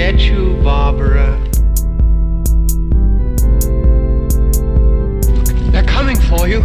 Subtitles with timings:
[0.00, 1.38] get you, Barbara.
[5.72, 6.62] They're coming for you.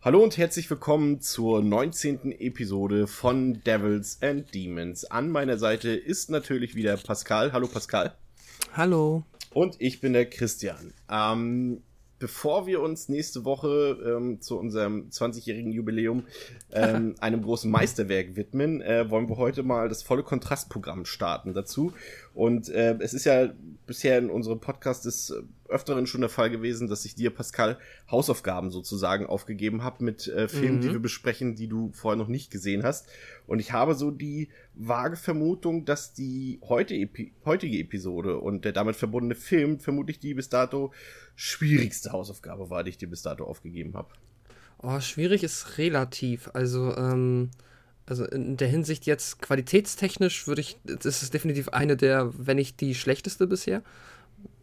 [0.00, 2.32] Hallo und herzlich willkommen zur 19.
[2.40, 5.04] Episode von Devils and Demons.
[5.04, 7.52] An meiner Seite ist natürlich wieder Pascal.
[7.52, 8.16] Hallo Pascal.
[8.72, 9.22] Hallo.
[9.54, 10.94] Und ich bin der Christian.
[11.08, 11.84] Ähm,
[12.20, 16.26] bevor wir uns nächste Woche ähm, zu unserem 20-jährigen Jubiläum
[16.70, 21.92] ähm, einem großen Meisterwerk widmen, äh, wollen wir heute mal das volle Kontrastprogramm starten dazu.
[22.34, 23.52] Und äh, es ist ja
[23.86, 25.34] bisher in unserem Podcast des
[25.68, 27.78] Öfteren schon der Fall gewesen, dass ich dir, Pascal,
[28.10, 30.80] Hausaufgaben sozusagen aufgegeben habe mit äh, Filmen, mhm.
[30.80, 33.08] die wir besprechen, die du vorher noch nicht gesehen hast.
[33.46, 38.72] Und ich habe so die vage Vermutung, dass die heute Epi heutige Episode und der
[38.72, 40.92] damit verbundene Film vermutlich die bis dato
[41.34, 44.10] schwierigste Hausaufgabe war, die ich dir bis dato aufgegeben habe.
[44.82, 46.50] Oh, schwierig ist relativ.
[46.54, 47.50] Also, ähm,
[48.10, 52.94] also in der Hinsicht jetzt qualitätstechnisch würde ich, ist definitiv eine der, wenn nicht die
[52.94, 53.82] schlechteste bisher.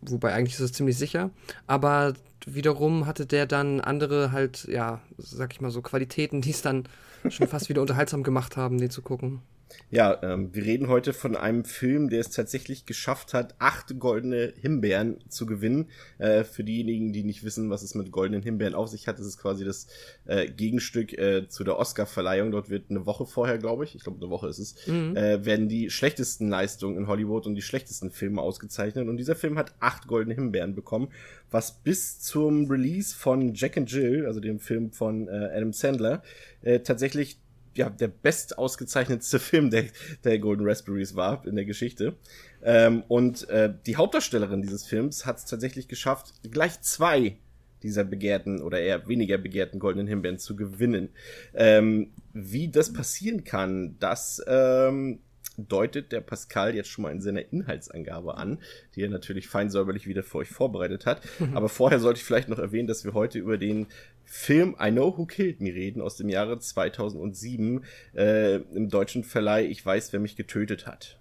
[0.02, 1.32] Wobei eigentlich ist es ziemlich sicher.
[1.66, 2.14] Aber
[2.46, 6.84] wiederum hatte der dann andere halt, ja, sag ich mal so, Qualitäten, die es dann
[7.30, 9.42] schon fast wieder unterhaltsam gemacht haben, den zu gucken.
[9.90, 14.54] Ja, ähm, wir reden heute von einem Film, der es tatsächlich geschafft hat, acht goldene
[14.60, 15.90] Himbeeren zu gewinnen.
[16.18, 19.26] Äh, für diejenigen, die nicht wissen, was es mit goldenen Himbeeren auf sich hat, das
[19.26, 19.88] ist quasi das
[20.26, 22.52] äh, Gegenstück äh, zu der Oscar-Verleihung.
[22.52, 25.16] Dort wird eine Woche vorher, glaube ich, ich glaube eine Woche ist es, mhm.
[25.16, 29.08] äh, werden die schlechtesten Leistungen in Hollywood und die schlechtesten Filme ausgezeichnet.
[29.08, 31.10] Und dieser Film hat acht goldene Himbeeren bekommen,
[31.50, 36.24] was bis zum Release von Jack and Jill, also dem Film von äh, Adam Sandler,
[36.62, 37.40] äh, tatsächlich
[37.78, 39.86] ja, der best ausgezeichnetste Film der,
[40.24, 42.16] der Golden Raspberries war in der Geschichte.
[42.64, 47.38] Ähm, und äh, die Hauptdarstellerin dieses Films hat es tatsächlich geschafft, gleich zwei
[47.84, 51.10] dieser begehrten oder eher weniger begehrten goldenen Himbeeren zu gewinnen.
[51.54, 55.20] Ähm, wie das passieren kann, das ähm,
[55.58, 58.60] deutet der Pascal jetzt schon mal in seiner Inhaltsangabe an,
[58.96, 61.22] die er natürlich fein säuberlich wieder für euch vorbereitet hat.
[61.54, 63.88] Aber vorher sollte ich vielleicht noch erwähnen, dass wir heute über den
[64.24, 67.84] Film I Know Who Killed Me reden aus dem Jahre 2007
[68.14, 71.18] äh, im deutschen Verleih Ich weiß, wer mich getötet hat.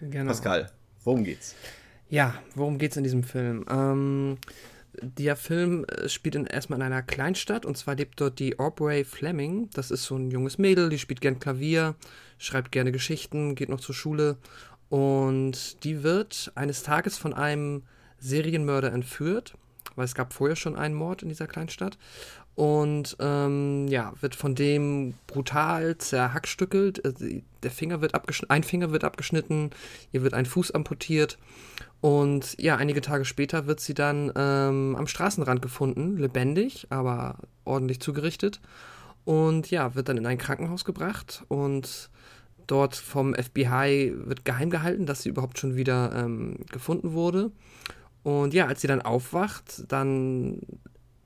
[0.00, 0.26] Genau.
[0.26, 0.70] Pascal,
[1.04, 1.54] worum geht's?
[2.08, 3.64] Ja, worum geht's in diesem Film?
[3.70, 4.38] Ähm,
[5.00, 9.04] der Film äh, spielt in, erstmal in einer Kleinstadt und zwar lebt dort die Aubrey
[9.04, 9.70] Fleming.
[9.74, 11.94] Das ist so ein junges Mädel, die spielt gern Klavier,
[12.40, 14.36] schreibt gerne Geschichten, geht noch zur Schule
[14.88, 17.84] und die wird eines Tages von einem
[18.18, 19.54] Serienmörder entführt,
[19.94, 21.96] weil es gab vorher schon einen Mord in dieser Kleinstadt
[22.54, 27.04] und ähm, ja, wird von dem brutal zerhackstückelt.
[27.04, 28.14] Äh, der Finger wird
[28.50, 29.70] ein Finger wird abgeschnitten,
[30.12, 31.38] ihr wird ein Fuß amputiert
[32.00, 38.00] und ja, einige Tage später wird sie dann ähm, am Straßenrand gefunden, lebendig, aber ordentlich
[38.00, 38.60] zugerichtet.
[39.24, 42.10] Und ja, wird dann in ein Krankenhaus gebracht und
[42.70, 47.50] dort vom FBI wird geheim gehalten, dass sie überhaupt schon wieder ähm, gefunden wurde.
[48.22, 50.60] Und ja, als sie dann aufwacht, dann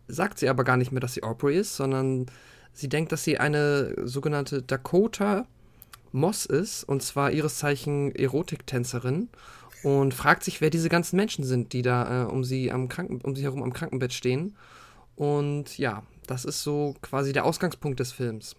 [0.07, 2.27] sagt sie aber gar nicht mehr, dass sie Aubrey ist, sondern
[2.73, 5.47] sie denkt, dass sie eine sogenannte Dakota
[6.13, 9.29] Moss ist, und zwar ihres Zeichen Erotiktänzerin
[9.83, 13.21] und fragt sich, wer diese ganzen Menschen sind, die da äh, um sie am Kranken,
[13.21, 14.57] um sie herum am Krankenbett stehen.
[15.17, 18.57] Und ja, das ist so quasi der Ausgangspunkt des Films.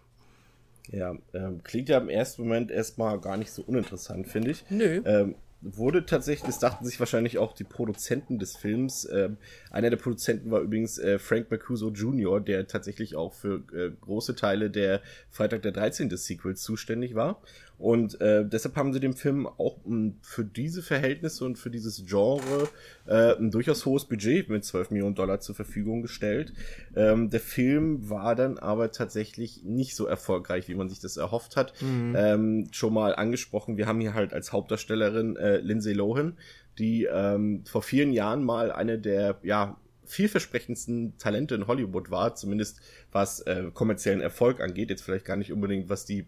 [0.92, 4.66] Ja, ähm, klingt ja im ersten Moment erstmal gar nicht so uninteressant, finde ich.
[4.70, 5.02] Nö.
[5.06, 5.36] Ähm,
[5.66, 9.08] wurde tatsächlich, das dachten sich wahrscheinlich auch die Produzenten des Films.
[9.12, 9.38] Ähm,
[9.72, 14.36] einer der Produzenten war übrigens äh, Frank Mercuso Jr., der tatsächlich auch für äh, große
[14.36, 15.02] Teile der
[15.32, 16.10] Freitag der 13.
[16.10, 17.42] des Sequels zuständig war.
[17.78, 22.06] Und äh, deshalb haben sie dem Film auch m, für diese Verhältnisse und für dieses
[22.06, 22.70] Genre
[23.06, 26.54] äh, ein durchaus hohes Budget mit 12 Millionen Dollar zur Verfügung gestellt.
[26.96, 31.58] Ähm, der Film war dann aber tatsächlich nicht so erfolgreich, wie man sich das erhofft
[31.58, 31.74] hat.
[31.82, 32.16] Mhm.
[32.18, 36.38] Ähm, schon mal angesprochen, wir haben hier halt als Hauptdarstellerin äh, Lindsay Lohan,
[36.78, 42.80] die ähm, vor vielen Jahren mal eine der, ja, vielversprechendsten Talente in Hollywood war, zumindest
[43.12, 46.28] was äh, kommerziellen Erfolg angeht, jetzt vielleicht gar nicht unbedingt was die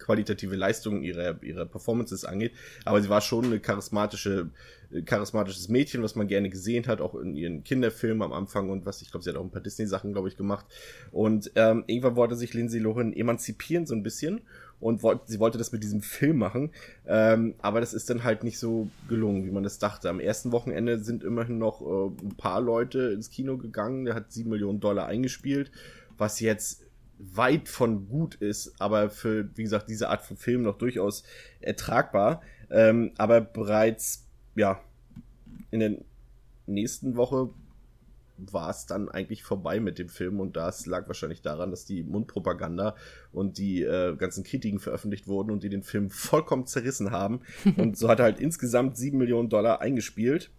[0.00, 2.52] qualitative Leistung ihrer, ihrer Performances angeht.
[2.84, 4.50] Aber sie war schon eine charismatische,
[5.04, 9.02] charismatisches Mädchen, was man gerne gesehen hat, auch in ihren Kinderfilmen am Anfang und was,
[9.02, 10.66] ich glaube, sie hat auch ein paar Disney-Sachen, glaube ich, gemacht.
[11.12, 14.40] Und ähm, irgendwann wollte sich Lindsay Lohan emanzipieren, so ein bisschen.
[14.80, 16.70] Und wollte, sie wollte das mit diesem Film machen.
[17.06, 20.08] Ähm, aber das ist dann halt nicht so gelungen, wie man das dachte.
[20.08, 24.06] Am ersten Wochenende sind immerhin noch äh, ein paar Leute ins Kino gegangen.
[24.06, 25.70] Der hat sieben Millionen Dollar eingespielt,
[26.16, 26.82] was jetzt
[27.20, 31.22] weit von gut ist, aber für, wie gesagt, diese Art von Film noch durchaus
[31.60, 32.42] ertragbar.
[32.70, 34.80] Ähm, aber bereits, ja,
[35.70, 35.96] in der
[36.66, 37.50] nächsten Woche
[38.38, 42.02] war es dann eigentlich vorbei mit dem Film und das lag wahrscheinlich daran, dass die
[42.02, 42.96] Mundpropaganda
[43.32, 47.40] und die äh, ganzen Kritiken veröffentlicht wurden und die den Film vollkommen zerrissen haben.
[47.76, 50.50] und so hat er halt insgesamt sieben Millionen Dollar eingespielt.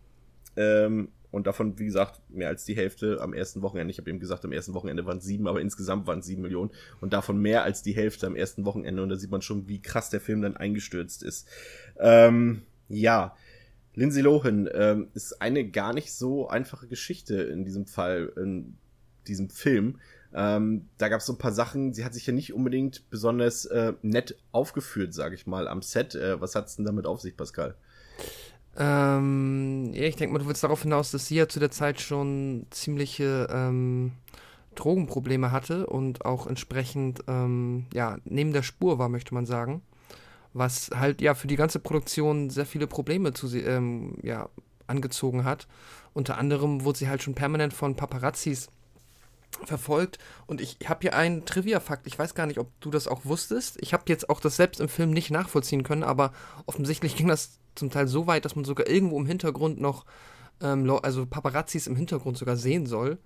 [0.56, 3.92] Ähm, und davon, wie gesagt, mehr als die Hälfte am ersten Wochenende.
[3.92, 6.72] Ich habe eben gesagt, am ersten Wochenende waren sieben, aber insgesamt waren sieben Millionen.
[7.00, 9.02] Und davon mehr als die Hälfte am ersten Wochenende.
[9.02, 11.48] Und da sieht man schon, wie krass der Film dann eingestürzt ist.
[11.98, 13.36] Ähm, ja,
[13.94, 18.76] Lindsay Lohan ähm, ist eine gar nicht so einfache Geschichte in diesem Fall, in
[19.28, 20.00] diesem Film.
[20.34, 23.66] Ähm, da gab es so ein paar Sachen, sie hat sich ja nicht unbedingt besonders
[23.66, 26.16] äh, nett aufgeführt, sage ich mal, am Set.
[26.16, 27.76] Äh, was hat's denn damit auf sich, Pascal?
[28.78, 32.00] Ähm, ja, ich denke mal, du willst darauf hinaus, dass sie ja zu der Zeit
[32.00, 34.14] schon ziemliche ähm,
[34.76, 39.82] Drogenprobleme hatte und auch entsprechend ähm, ja, neben der Spur war, möchte man sagen
[40.54, 44.50] was halt ja für die ganze Produktion sehr viele Probleme zu ähm, ja,
[44.88, 45.68] angezogen hat.
[46.14, 48.70] Unter anderem wurde sie halt schon permanent von Paparazzis
[49.64, 50.18] verfolgt.
[50.48, 52.08] Und ich habe hier einen Trivia-Fakt.
[52.08, 53.78] Ich weiß gar nicht, ob du das auch wusstest.
[53.82, 56.34] Ich habe jetzt auch das selbst im Film nicht nachvollziehen können, aber
[56.66, 60.06] offensichtlich ging das zum Teil so weit, dass man sogar irgendwo im Hintergrund noch,
[60.62, 63.18] ähm, also Paparazzis im Hintergrund sogar sehen soll,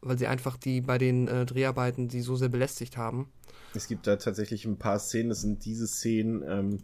[0.00, 3.30] weil sie einfach die bei den äh, Dreharbeiten die so sehr belästigt haben.
[3.74, 6.78] Es gibt da tatsächlich ein paar Szenen, das sind diese Szenen, ähm,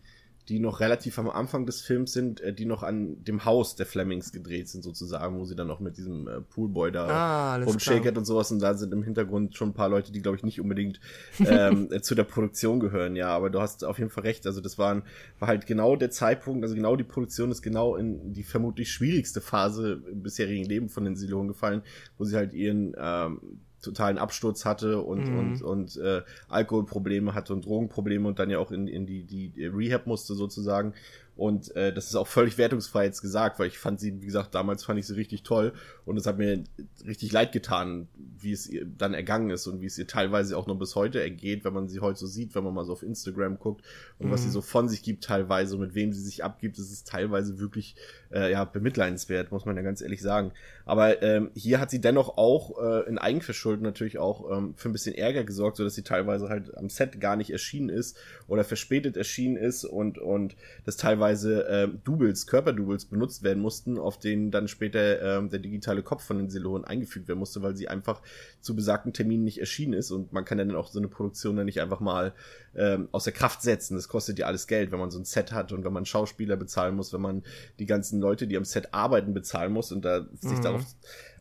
[0.48, 3.86] die noch relativ am Anfang des Films sind, äh, die noch an dem Haus der
[3.86, 8.16] Flemings gedreht sind, sozusagen, wo sie dann noch mit diesem äh, Poolboy da ah, rumshakert
[8.16, 8.52] und sowas.
[8.52, 11.00] Und da sind im Hintergrund schon ein paar Leute, die, glaube ich, nicht unbedingt
[11.40, 13.28] ähm, zu der Produktion gehören, ja.
[13.28, 14.46] Aber du hast auf jeden Fall recht.
[14.46, 15.02] Also, das waren,
[15.40, 19.40] war halt genau der Zeitpunkt, also genau die Produktion ist genau in die vermutlich schwierigste
[19.40, 21.82] Phase im bisherigen Leben von den Silonen gefallen,
[22.18, 23.40] wo sie halt ihren ähm,
[23.82, 25.38] totalen Absturz hatte und, mhm.
[25.38, 29.52] und, und äh, Alkoholprobleme hatte und Drogenprobleme und dann ja auch in, in die, die
[29.64, 30.94] Rehab musste sozusagen.
[31.36, 34.54] Und äh, das ist auch völlig wertungsfrei jetzt gesagt, weil ich fand sie, wie gesagt,
[34.54, 35.74] damals fand ich sie richtig toll
[36.06, 36.64] und es hat mir
[37.06, 40.66] richtig leid getan, wie es ihr dann ergangen ist und wie es ihr teilweise auch
[40.66, 43.02] noch bis heute ergeht, wenn man sie heute so sieht, wenn man mal so auf
[43.02, 43.84] Instagram guckt
[44.18, 44.32] und mhm.
[44.32, 44.52] was sie mhm.
[44.52, 47.96] so von sich gibt teilweise und mit wem sie sich abgibt, das ist teilweise wirklich
[48.32, 50.52] äh, ja bemitleidenswert, muss man ja ganz ehrlich sagen.
[50.86, 54.92] Aber ähm, hier hat sie dennoch auch äh, in Eigenverschulden natürlich auch ähm, für ein
[54.92, 58.16] bisschen Ärger gesorgt, so dass sie teilweise halt am Set gar nicht erschienen ist
[58.48, 63.98] oder verspätet erschienen ist und und das teilweise teilweise äh, Doubles, Körperdoubles benutzt werden mussten,
[63.98, 67.76] auf denen dann später äh, der digitale Kopf von den Silonen eingefügt werden musste, weil
[67.76, 68.22] sie einfach
[68.60, 71.66] zu besagten Terminen nicht erschienen ist und man kann dann auch so eine Produktion dann
[71.66, 72.32] nicht einfach mal
[72.74, 73.94] ähm, aus der Kraft setzen.
[73.96, 76.56] Das kostet ja alles Geld, wenn man so ein Set hat und wenn man Schauspieler
[76.56, 77.42] bezahlen muss, wenn man
[77.78, 80.62] die ganzen Leute, die am Set arbeiten, bezahlen muss und da sich mhm.
[80.62, 80.84] darauf.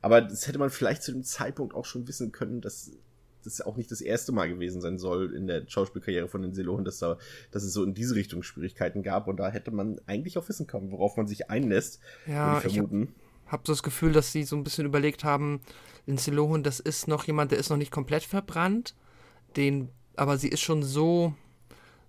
[0.02, 2.92] Aber das hätte man vielleicht zu dem Zeitpunkt auch schon wissen können, dass
[3.46, 6.86] das auch nicht das erste Mal gewesen sein soll in der Schauspielkarriere von den Selonen,
[6.86, 7.18] dass, da,
[7.52, 9.28] dass es so in diese Richtung Schwierigkeiten gab.
[9.28, 12.00] Und da hätte man eigentlich auch wissen können, worauf man sich einlässt.
[12.28, 13.08] Ja, ich, ich habe
[13.48, 15.62] hab so das Gefühl, dass sie so ein bisschen überlegt haben,
[16.06, 18.96] Lindsay Lohan, das ist noch jemand, der ist noch nicht komplett verbrannt,
[19.56, 21.34] den, aber sie ist schon so,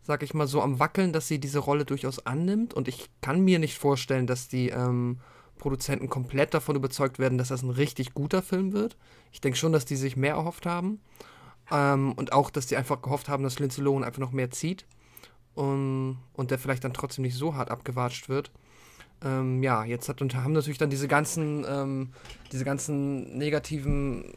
[0.03, 2.75] sag ich mal, so am Wackeln, dass sie diese Rolle durchaus annimmt.
[2.75, 5.21] Und ich kann mir nicht vorstellen, dass die ähm,
[5.59, 8.97] Produzenten komplett davon überzeugt werden, dass das ein richtig guter Film wird.
[9.33, 11.01] Ich denke schon, dass die sich mehr erhofft haben.
[11.71, 14.87] Ähm, und auch, dass die einfach gehofft haben, dass Lindsay Lohan einfach noch mehr zieht.
[15.55, 18.51] Um, und der vielleicht dann trotzdem nicht so hart abgewatscht wird.
[19.25, 22.11] Ähm, ja, jetzt hat, und haben natürlich dann diese ganzen, ähm,
[22.53, 24.35] diese ganzen negativen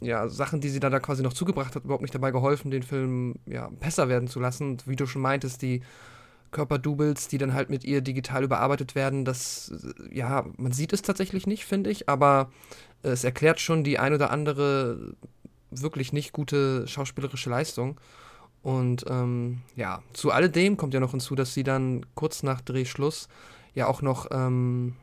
[0.00, 2.84] ja, Sachen, die sie da, da quasi noch zugebracht hat, überhaupt nicht dabei geholfen, den
[2.84, 4.70] Film ja, besser werden zu lassen.
[4.70, 5.82] Und wie du schon meintest, die
[6.50, 9.72] Körperdoubles, die dann halt mit ihr digital überarbeitet werden, das,
[10.10, 12.50] ja, man sieht es tatsächlich nicht, finde ich, aber
[13.02, 15.14] es erklärt schon die ein oder andere
[15.70, 18.00] wirklich nicht gute schauspielerische Leistung.
[18.62, 23.28] Und ähm, ja, zu alledem kommt ja noch hinzu, dass sie dann kurz nach Drehschluss
[23.74, 24.96] ja auch noch ähm,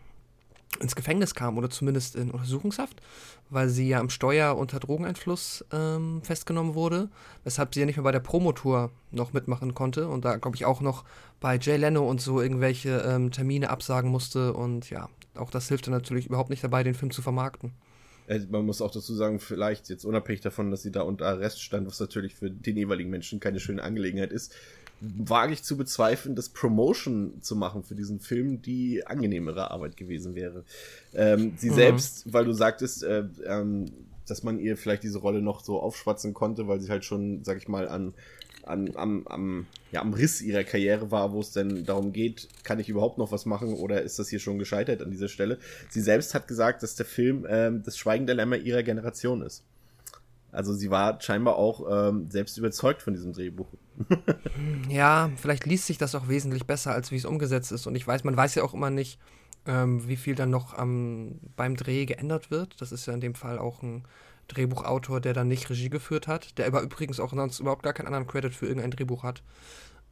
[0.80, 3.02] ins Gefängnis kam oder zumindest in Untersuchungshaft,
[3.50, 7.10] weil sie ja im Steuer unter Drogeneinfluss ähm, festgenommen wurde,
[7.44, 10.66] weshalb sie ja nicht mehr bei der Promotour noch mitmachen konnte und da, glaube ich,
[10.66, 11.04] auch noch
[11.40, 15.88] bei Jay Leno und so irgendwelche ähm, Termine absagen musste und ja, auch das hilft
[15.88, 17.74] dann natürlich überhaupt nicht dabei, den Film zu vermarkten.
[18.28, 21.62] Äh, man muss auch dazu sagen, vielleicht jetzt unabhängig davon, dass sie da unter Arrest
[21.62, 24.54] stand, was natürlich für den jeweiligen Menschen keine schöne Angelegenheit ist,
[25.18, 30.36] wage ich zu bezweifeln, dass Promotion zu machen für diesen Film die angenehmere Arbeit gewesen
[30.36, 30.64] wäre.
[31.14, 31.76] Ähm, sie mhm.
[31.76, 33.92] selbst, weil du sagtest, äh, ähm,
[34.28, 37.58] dass man ihr vielleicht diese Rolle noch so aufschwatzen konnte, weil sie halt schon, sag
[37.58, 38.14] ich mal, an,
[38.64, 42.80] an am, am, ja, am Riss ihrer Karriere war, wo es denn darum geht, kann
[42.80, 45.58] ich überhaupt noch was machen oder ist das hier schon gescheitert an dieser Stelle?
[45.90, 49.64] Sie selbst hat gesagt, dass der Film ähm, das Schweigen der Lämmer ihrer Generation ist.
[50.54, 53.68] Also sie war scheinbar auch ähm, selbst überzeugt von diesem Drehbuch.
[54.90, 57.88] Ja, vielleicht liest sich das auch wesentlich besser, als wie es umgesetzt ist.
[57.88, 59.20] Und ich weiß, man weiß ja auch immer nicht,
[59.66, 63.34] Ähm, wie viel dann noch am, beim Dreh geändert wird, das ist ja in dem
[63.34, 64.04] Fall auch ein
[64.50, 68.08] Drehbuchautor, der dann nicht Regie geführt hat, der aber übrigens auch sonst überhaupt gar keinen
[68.08, 69.42] anderen Credit für irgendein Drehbuch hat.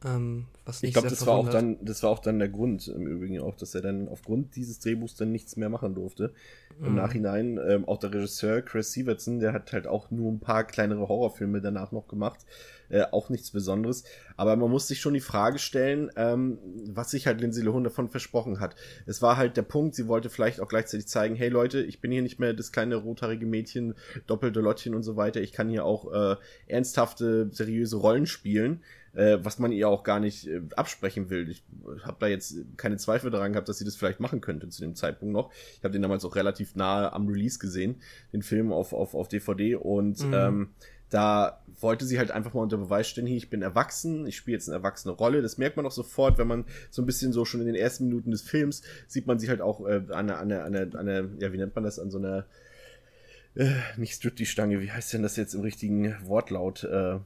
[0.04, 3.06] Ähm, was ich glaube, das war auch dann, das war auch dann der Grund im
[3.06, 6.32] Übrigen auch, dass er dann aufgrund dieses Drehbuchs dann nichts mehr machen durfte.
[6.78, 6.86] Mhm.
[6.86, 10.64] Im Nachhinein ähm, auch der Regisseur Chris Sievertson, der hat halt auch nur ein paar
[10.64, 12.46] kleinere Horrorfilme danach noch gemacht,
[12.88, 14.04] äh, auch nichts Besonderes.
[14.36, 18.08] Aber man muss sich schon die Frage stellen, ähm, was sich halt Lindsay Lohan davon
[18.08, 18.76] versprochen hat.
[19.06, 22.10] Es war halt der Punkt, sie wollte vielleicht auch gleichzeitig zeigen, hey Leute, ich bin
[22.10, 23.94] hier nicht mehr das kleine rothaarige Mädchen,
[24.26, 25.40] doppelte Lottchen und so weiter.
[25.40, 28.80] Ich kann hier auch äh, ernsthafte, seriöse Rollen spielen
[29.14, 31.48] äh, was man ihr auch gar nicht äh, absprechen will.
[31.48, 31.62] Ich
[32.02, 34.94] habe da jetzt keine Zweifel daran gehabt, dass sie das vielleicht machen könnte zu dem
[34.94, 35.52] Zeitpunkt noch.
[35.76, 37.96] Ich habe den damals auch relativ nahe am Release gesehen,
[38.32, 40.34] den Film auf, auf, auf DVD und mhm.
[40.34, 40.70] ähm,
[41.12, 44.56] da wollte sie halt einfach mal unter Beweis stellen, hier, ich bin erwachsen, ich spiele
[44.56, 45.42] jetzt eine erwachsene Rolle.
[45.42, 48.06] Das merkt man auch sofort, wenn man so ein bisschen so schon in den ersten
[48.06, 50.98] Minuten des Films sieht man sie halt auch äh, an einer, an einer, an einer,
[50.98, 52.46] an einer, ja, wie nennt man das, an so einer,
[53.56, 56.84] äh, nicht Strip die Stange, wie heißt denn das jetzt im richtigen Wortlaut?
[56.84, 57.18] Äh,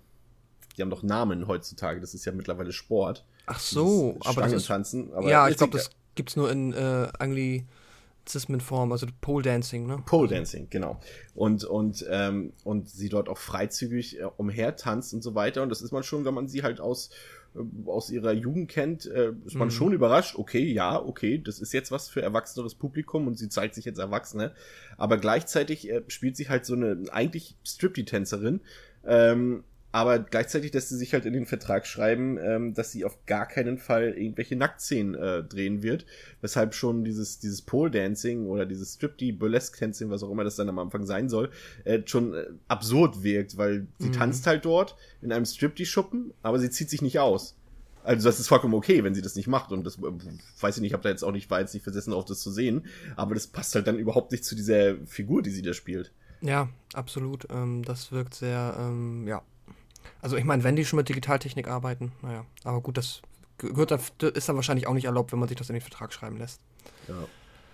[0.76, 3.24] die haben doch Namen heutzutage, das ist ja mittlerweile Sport.
[3.46, 5.12] Ach so, aber das ist, tanzen.
[5.14, 10.02] Aber ja, ich glaube, das gibt's nur in äh, Anglizismenform, also Pole Dancing, ne?
[10.04, 11.00] Pole Dancing, genau.
[11.34, 15.62] Und und ähm, und sie dort auch freizügig äh, umher tanzt und so weiter.
[15.62, 17.10] Und das ist man schon, wenn man sie halt aus
[17.54, 19.72] äh, aus ihrer Jugend kennt, äh, ist man mhm.
[19.72, 23.76] schon überrascht, okay, ja, okay, das ist jetzt was für erwachseneres Publikum und sie zeigt
[23.76, 24.52] sich jetzt Erwachsene,
[24.98, 28.60] aber gleichzeitig äh, spielt sie halt so eine eigentlich Striptease-Tänzerin,
[29.06, 29.62] ähm,
[29.96, 33.46] aber gleichzeitig lässt sie sich halt in den Vertrag schreiben, ähm, dass sie auf gar
[33.46, 36.04] keinen Fall irgendwelche Nacktszenen äh, drehen wird,
[36.42, 40.56] weshalb schon dieses dieses Pole Dancing oder dieses Stripty Burlesque Dancing, was auch immer das
[40.56, 41.50] dann am Anfang sein soll,
[41.84, 44.12] äh, schon äh, absurd wirkt, weil sie mhm.
[44.12, 47.56] tanzt halt dort in einem Stripty Schuppen, aber sie zieht sich nicht aus.
[48.04, 50.02] Also das ist vollkommen okay, wenn sie das nicht macht und das äh,
[50.60, 52.40] weiß ich nicht, ich habe da jetzt auch nicht war jetzt nicht versessen auf das
[52.40, 52.84] zu sehen,
[53.16, 56.12] aber das passt halt dann überhaupt nicht zu dieser Figur, die sie da spielt.
[56.42, 57.48] Ja, absolut.
[57.48, 59.40] Ähm, das wirkt sehr, ähm, ja,
[60.22, 63.22] also ich meine, wenn die schon mit Digitaltechnik arbeiten, naja, aber gut, das
[63.58, 63.90] gehört,
[64.22, 66.60] ist dann wahrscheinlich auch nicht erlaubt, wenn man sich das in den Vertrag schreiben lässt.
[67.08, 67.26] Ja.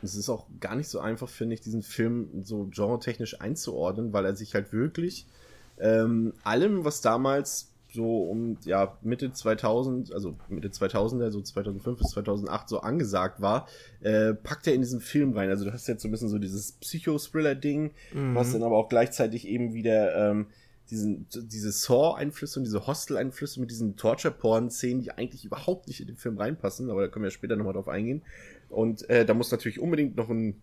[0.04, 4.24] Es ist auch gar nicht so einfach, finde ich, diesen Film so genretechnisch einzuordnen, weil
[4.24, 5.26] er sich halt wirklich
[5.78, 12.08] ähm, allem, was damals so um ja Mitte 2000, also Mitte 2000er, so 2005 bis
[12.08, 13.68] 2008 so angesagt war,
[14.00, 15.50] äh, packt er in diesen Film rein.
[15.50, 18.34] Also du hast jetzt so ein bisschen so dieses Psycho-Thriller-Ding, mhm.
[18.34, 20.46] was dann aber auch gleichzeitig eben wieder ähm,
[20.92, 26.16] diesen, diese Saw-Einflüsse und diese Hostel-Einflüsse mit diesen Torture-Porn-Szenen, die eigentlich überhaupt nicht in den
[26.16, 28.22] Film reinpassen, aber da können wir später nochmal drauf eingehen.
[28.68, 30.62] Und äh, da muss natürlich unbedingt noch ein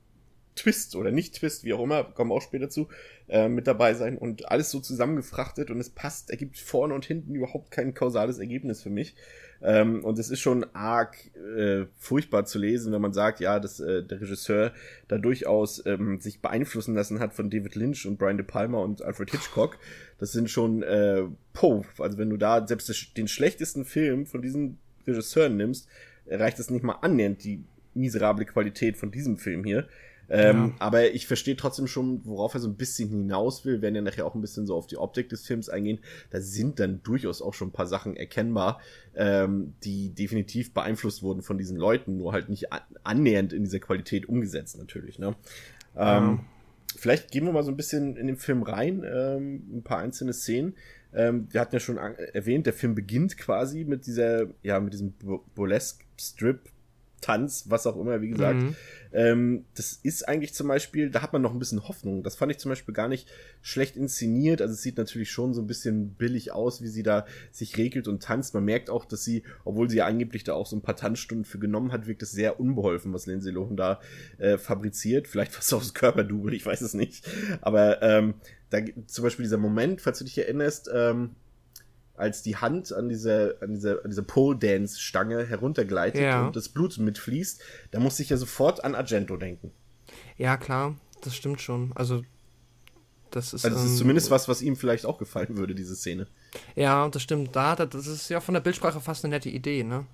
[0.56, 2.90] Twist oder nicht Twist, wie auch immer, kommen auch später zu,
[3.28, 7.36] äh, mit dabei sein und alles so zusammengefrachtet und es passt, ergibt vorne und hinten
[7.36, 9.16] überhaupt kein kausales Ergebnis für mich.
[9.62, 13.80] Ähm, und es ist schon arg äh, furchtbar zu lesen, wenn man sagt, ja, dass
[13.80, 14.74] äh, der Regisseur
[15.08, 19.02] da durchaus ähm, sich beeinflussen lassen hat von David Lynch und Brian De Palma und
[19.02, 19.78] Alfred Hitchcock.
[20.18, 24.78] Das sind schon, äh, po, also wenn du da selbst den schlechtesten Film von diesen
[25.06, 25.88] Regisseuren nimmst,
[26.26, 27.64] erreicht es nicht mal annähernd die
[27.94, 29.88] miserable Qualität von diesem Film hier.
[30.30, 30.76] Ähm, ja.
[30.80, 33.76] Aber ich verstehe trotzdem schon, worauf er so ein bisschen hinaus will.
[33.76, 36.00] Wir werden ja nachher auch ein bisschen so auf die Optik des Films eingehen.
[36.30, 38.80] Da sind dann durchaus auch schon ein paar Sachen erkennbar,
[39.16, 42.68] ähm, die definitiv beeinflusst wurden von diesen Leuten, nur halt nicht
[43.04, 45.20] annähernd in dieser Qualität umgesetzt natürlich.
[45.20, 45.36] Ne?
[45.96, 46.18] Ja.
[46.18, 46.42] Ähm,
[46.96, 50.34] vielleicht gehen wir mal so ein bisschen in den Film rein, ähm, ein paar einzelne
[50.34, 50.76] Szenen.
[51.14, 55.14] Ähm, wir hatten ja schon erwähnt, der Film beginnt quasi mit dieser, ja, mit diesem
[55.56, 56.70] Burlesque Strip
[57.20, 58.62] Tanz, was auch immer, wie gesagt.
[58.62, 58.76] Mhm.
[59.12, 62.22] Ähm, das ist eigentlich zum Beispiel, da hat man noch ein bisschen Hoffnung.
[62.24, 63.28] Das fand ich zum Beispiel gar nicht
[63.62, 64.62] schlecht inszeniert.
[64.62, 68.08] Also es sieht natürlich schon so ein bisschen billig aus, wie sie da sich regelt
[68.08, 68.54] und tanzt.
[68.54, 71.46] Man merkt auch, dass sie, obwohl sie ja angeblich da auch so ein paar Tanzstunden
[71.46, 74.00] für genommen hat, wirkt es sehr unbeholfen, was Lindsay Lohan da
[74.38, 75.28] äh, fabriziert.
[75.28, 77.28] Vielleicht was aus Körperdouble, ich weiß es nicht.
[77.62, 78.36] Aber ähm,
[78.70, 81.32] da zum Beispiel dieser Moment, falls du dich erinnerst, ähm,
[82.20, 86.46] als die Hand an diese, an diese, an diese Pole-Dance-Stange heruntergleitet ja.
[86.46, 87.62] und das Blut mitfließt,
[87.92, 89.72] da muss ich ja sofort an Argento denken.
[90.38, 91.92] Ja, klar, das stimmt schon.
[91.96, 92.24] Also,
[93.32, 93.66] das ist.
[93.66, 96.28] Also, das ist ähm, zumindest was, was ihm vielleicht auch gefallen würde, diese Szene.
[96.76, 97.56] Ja, das stimmt.
[97.56, 100.06] Da, das ist ja von der Bildsprache fast eine nette Idee, ne?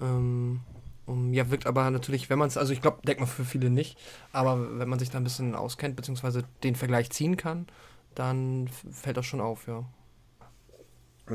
[0.00, 0.60] Ähm,
[1.06, 3.70] um, ja, wirkt aber natürlich, wenn man es, also ich glaube, denkt man für viele
[3.70, 3.98] nicht,
[4.32, 7.66] aber wenn man sich da ein bisschen auskennt, beziehungsweise den Vergleich ziehen kann,
[8.14, 9.84] dann fällt das schon auf, ja.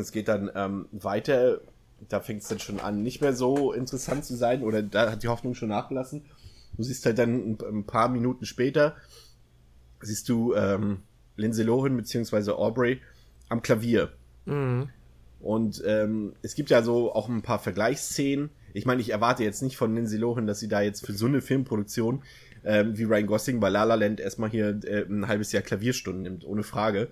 [0.02, 1.62] Es geht dann ähm, weiter,
[2.10, 5.24] da fängt es dann schon an, nicht mehr so interessant zu sein oder da hat
[5.24, 6.26] die Hoffnung schon nachgelassen.
[6.78, 8.96] Du siehst halt dann ein, ein paar Minuten später,
[10.02, 11.00] siehst du ähm,
[11.38, 12.52] Lindsay Lohan bzw.
[12.52, 13.02] Aubrey
[13.50, 14.12] am Klavier.
[14.46, 14.90] Mhm.
[15.40, 18.50] Und ähm, es gibt ja so auch ein paar Vergleichsszenen.
[18.74, 21.28] ich meine, ich erwarte jetzt nicht von Lindsay Lohan, dass sie da jetzt für so
[21.28, 22.24] eine Filmproduktion
[22.64, 26.24] ähm, wie Ryan Gosling bei La La Land erstmal hier äh, ein halbes Jahr Klavierstunden
[26.24, 27.10] nimmt, ohne Frage.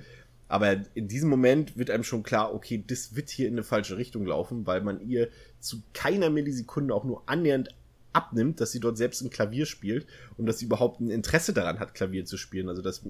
[0.53, 3.97] Aber in diesem Moment wird einem schon klar, okay, das wird hier in eine falsche
[3.97, 5.29] Richtung laufen, weil man ihr
[5.59, 7.69] zu keiner Millisekunde auch nur annähernd
[8.11, 10.05] abnimmt, dass sie dort selbst ein Klavier spielt
[10.37, 12.69] und dass sie überhaupt ein Interesse daran hat, Klavier zu spielen.
[12.69, 13.01] Also das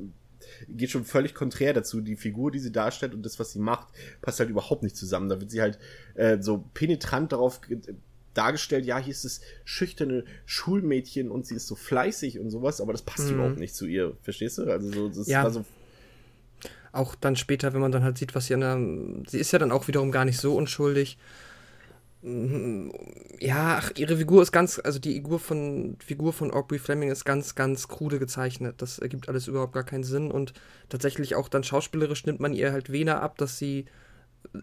[0.69, 1.99] geht schon völlig konträr dazu.
[1.99, 3.89] Die Figur, die sie darstellt und das, was sie macht,
[4.21, 5.27] passt halt überhaupt nicht zusammen.
[5.27, 5.79] Da wird sie halt
[6.13, 7.59] äh, so penetrant darauf
[8.33, 12.93] dargestellt, ja, hier ist das schüchterne Schulmädchen und sie ist so fleißig und sowas, aber
[12.93, 13.33] das passt mhm.
[13.33, 14.71] überhaupt nicht zu ihr, verstehst du?
[14.71, 15.43] Also so, das ja.
[15.43, 15.65] war so
[16.91, 19.59] auch dann später, wenn man dann halt sieht, was sie an der, sie ist ja
[19.59, 21.17] dann auch wiederum gar nicht so unschuldig.
[22.21, 27.25] Ja, ach, ihre Figur ist ganz, also die Figur von, Figur von Aubrey Fleming ist
[27.25, 28.75] ganz, ganz krude gezeichnet.
[28.81, 30.53] Das ergibt alles überhaupt gar keinen Sinn und
[30.87, 33.85] tatsächlich auch dann schauspielerisch nimmt man ihr halt weniger ab, dass sie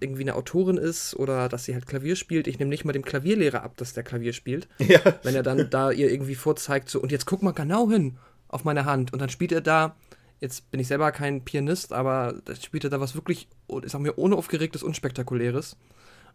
[0.00, 2.47] irgendwie eine Autorin ist oder dass sie halt Klavier spielt.
[2.47, 4.69] Ich nehme nicht mal dem Klavierlehrer ab, dass der Klavier spielt.
[4.78, 5.00] Ja.
[5.23, 8.16] Wenn er dann da ihr irgendwie vorzeigt, so, und jetzt guck mal genau hin
[8.49, 9.12] auf meine Hand.
[9.12, 9.95] Und dann spielt er da,
[10.40, 14.00] jetzt bin ich selber kein Pianist, aber da spielt er da was wirklich, ich sag
[14.00, 15.76] mir, ohne aufgeregtes, unspektakuläres.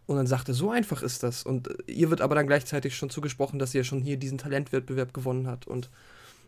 [0.06, 1.42] Und dann sagt er, so einfach ist das.
[1.42, 5.48] Und ihr wird aber dann gleichzeitig schon zugesprochen, dass ja schon hier diesen Talentwettbewerb gewonnen
[5.48, 5.66] hat.
[5.66, 5.90] Und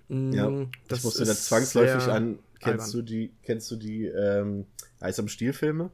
[0.08, 2.38] mh, ja, das musst du da zwangsläufig an.
[2.60, 2.92] Kennst albern.
[2.92, 4.66] du die, kennst du die ähm,
[5.00, 5.90] Eis am Stiel-Filme?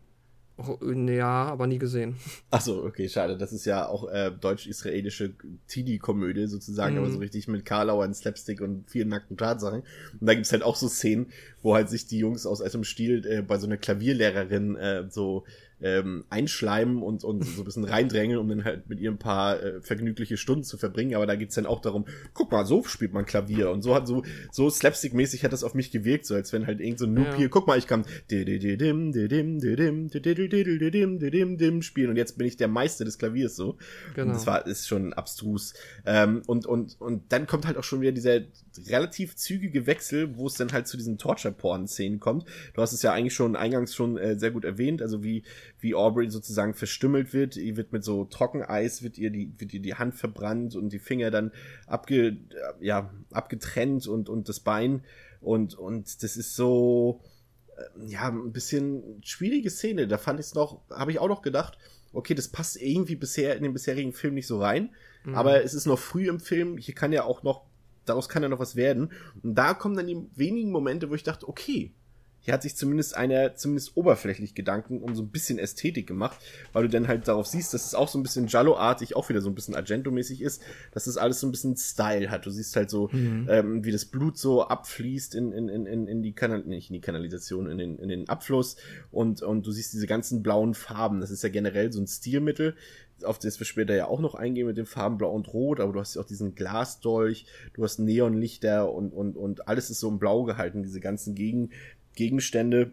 [0.56, 2.14] Oh, ja, aber nie gesehen.
[2.50, 3.36] Achso, okay, schade.
[3.36, 5.34] Das ist ja auch äh, deutsch-israelische
[5.66, 7.00] Teenie-Komödie sozusagen, mhm.
[7.00, 9.82] aber so richtig mit Karlauer Slapstick und vielen nackten Tatsachen.
[10.20, 11.26] Und da gibt's halt auch so Szenen,
[11.62, 15.44] wo halt sich die Jungs aus einem Stiel äh, bei so einer Klavierlehrerin äh, so
[15.84, 19.62] ähm, einschleimen und, und so ein bisschen reindrängeln, um dann halt mit ihr ein paar
[19.62, 21.14] äh, vergnügliche Stunden zu verbringen.
[21.14, 23.70] Aber da geht's dann auch darum, guck mal, so spielt man Klavier.
[23.70, 26.80] Und so hat so, so slapstick-mäßig hat das auf mich gewirkt, so als wenn halt
[26.80, 27.36] irgend so ein Noob ja.
[27.36, 28.06] hier, guck mal, ich kann
[31.82, 33.76] spielen und jetzt bin ich der Meister des Klaviers so.
[34.14, 34.28] Genau.
[34.28, 35.74] Und das war, ist schon abstrus.
[36.06, 38.40] Ähm, und, und, und dann kommt halt auch schon wieder dieser
[38.88, 42.46] relativ zügige Wechsel, wo es dann halt zu diesen Torture-Porn-Szenen kommt.
[42.74, 45.44] Du hast es ja eigentlich schon eingangs schon äh, sehr gut erwähnt, also wie,
[45.80, 47.56] wie Aubrey sozusagen verstümmelt wird.
[47.56, 50.98] Ihr wird mit so Trockeneis, wird ihr die, wird ihr die Hand verbrannt und die
[50.98, 51.52] Finger dann
[51.86, 52.36] abge,
[52.80, 55.02] ja, abgetrennt und, und das Bein.
[55.40, 57.20] Und, und das ist so,
[57.76, 60.08] äh, ja, ein bisschen schwierige Szene.
[60.08, 61.78] Da fand ich es noch, habe ich auch noch gedacht,
[62.12, 64.90] okay, das passt irgendwie bisher in den bisherigen Film nicht so rein.
[65.24, 65.34] Mhm.
[65.34, 66.78] Aber es ist noch früh im Film.
[66.78, 67.62] Hier kann ja auch noch
[68.04, 69.10] daraus kann ja noch was werden.
[69.42, 71.92] Und da kommen dann die wenigen Momente, wo ich dachte, okay,
[72.44, 76.36] hier hat sich zumindest einer, zumindest oberflächlich Gedanken um so ein bisschen Ästhetik gemacht,
[76.74, 79.40] weil du dann halt darauf siehst, dass es auch so ein bisschen Jallo-artig, auch wieder
[79.40, 80.60] so ein bisschen Argento-mäßig ist,
[80.92, 82.44] dass es alles so ein bisschen Style hat.
[82.44, 83.46] Du siehst halt so, mhm.
[83.48, 87.00] ähm, wie das Blut so abfließt in, in, in, in die Kanal, nicht in die
[87.00, 88.76] Kanalisation, in den, in den Abfluss
[89.10, 91.20] und, und du siehst diese ganzen blauen Farben.
[91.20, 92.76] Das ist ja generell so ein Stilmittel,
[93.22, 95.92] auf das wir später ja auch noch eingehen mit den Farben Blau und Rot, aber
[95.92, 100.08] du hast ja auch diesen Glasdolch, du hast Neonlichter und, und, und alles ist so
[100.08, 101.70] in Blau gehalten, diese ganzen Gegen,
[102.14, 102.92] Gegenstände.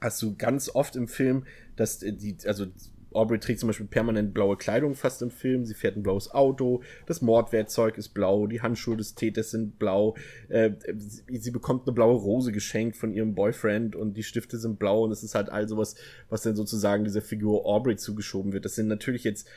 [0.00, 1.44] Hast du ganz oft im Film,
[1.76, 2.66] dass die, also
[3.12, 5.64] Aubrey trägt zum Beispiel permanent blaue Kleidung fast im Film.
[5.64, 6.82] Sie fährt ein blaues Auto.
[7.06, 8.46] Das Mordwerkzeug ist blau.
[8.46, 10.16] Die Handschuhe des Täters sind blau.
[10.48, 14.78] Äh, sie, sie, bekommt eine blaue Rose geschenkt von ihrem Boyfriend und die Stifte sind
[14.78, 15.04] blau.
[15.04, 15.94] Und es ist halt all sowas,
[16.28, 18.64] was dann sozusagen dieser Figur Aubrey zugeschoben wird.
[18.64, 19.48] Das sind natürlich jetzt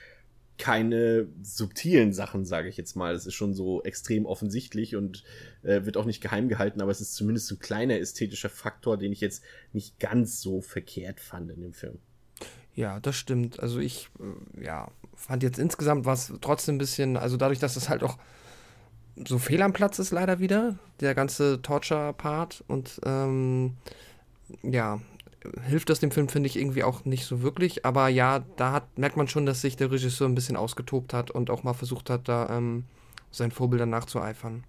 [0.61, 3.13] keine subtilen Sachen, sage ich jetzt mal.
[3.13, 5.23] Das ist schon so extrem offensichtlich und
[5.63, 9.11] äh, wird auch nicht geheim gehalten, aber es ist zumindest ein kleiner ästhetischer Faktor, den
[9.11, 11.97] ich jetzt nicht ganz so verkehrt fand in dem Film.
[12.81, 13.59] Ja, das stimmt.
[13.59, 17.89] Also ich, äh, ja, fand jetzt insgesamt was trotzdem ein bisschen, also dadurch, dass es
[17.89, 18.17] halt auch
[19.27, 23.77] so fehl am Platz ist leider wieder, der ganze Torture-Part und ähm,
[24.63, 24.99] ja,
[25.67, 27.85] hilft das dem Film, finde ich, irgendwie auch nicht so wirklich.
[27.85, 31.29] Aber ja, da hat, merkt man schon, dass sich der Regisseur ein bisschen ausgetobt hat
[31.29, 32.85] und auch mal versucht hat, da ähm,
[33.29, 34.63] seinen Vorbildern nachzueifern.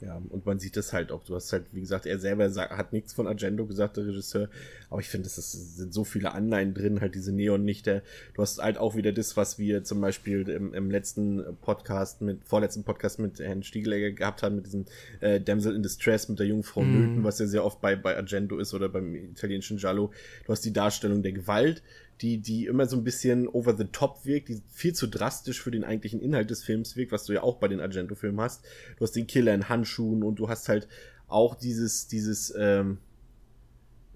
[0.00, 1.24] Ja, und man sieht das halt auch.
[1.24, 4.48] Du hast halt, wie gesagt, er selber hat nichts von Argento gesagt, der Regisseur.
[4.90, 8.02] Aber ich finde, es sind so viele Anleihen drin, halt diese Neonlichter.
[8.34, 12.44] Du hast halt auch wieder das, was wir zum Beispiel im, im letzten Podcast mit,
[12.44, 14.84] vorletzten Podcast mit Herrn Stiegelegger gehabt haben, mit diesem
[15.20, 16.92] äh, Damsel in Distress, mit der Jungfrau mm.
[16.92, 20.12] Nöten, was ja sehr oft bei, bei Argento ist oder beim italienischen Giallo.
[20.46, 21.82] Du hast die Darstellung der Gewalt,
[22.20, 25.70] die, die immer so ein bisschen over the top wirkt, die viel zu drastisch für
[25.70, 28.64] den eigentlichen Inhalt des Films wirkt, was du ja auch bei den Argento-Filmen hast.
[28.96, 30.88] Du hast den Killer in Handschuhen und du hast halt
[31.28, 32.98] auch dieses, dieses, ähm,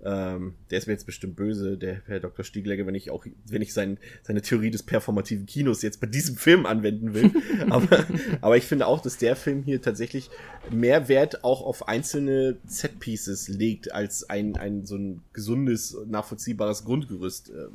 [0.05, 2.45] ähm, der ist mir jetzt bestimmt böse, der Herr Dr.
[2.45, 6.37] Stieglegger, wenn ich auch, wenn ich sein, seine Theorie des performativen Kinos jetzt bei diesem
[6.37, 7.31] Film anwenden will.
[7.71, 8.05] aber,
[8.41, 10.29] aber ich finde auch, dass der Film hier tatsächlich
[10.71, 17.51] mehr Wert auch auf einzelne Set-Pieces legt, als ein, ein so ein gesundes, nachvollziehbares Grundgerüst
[17.51, 17.69] äh,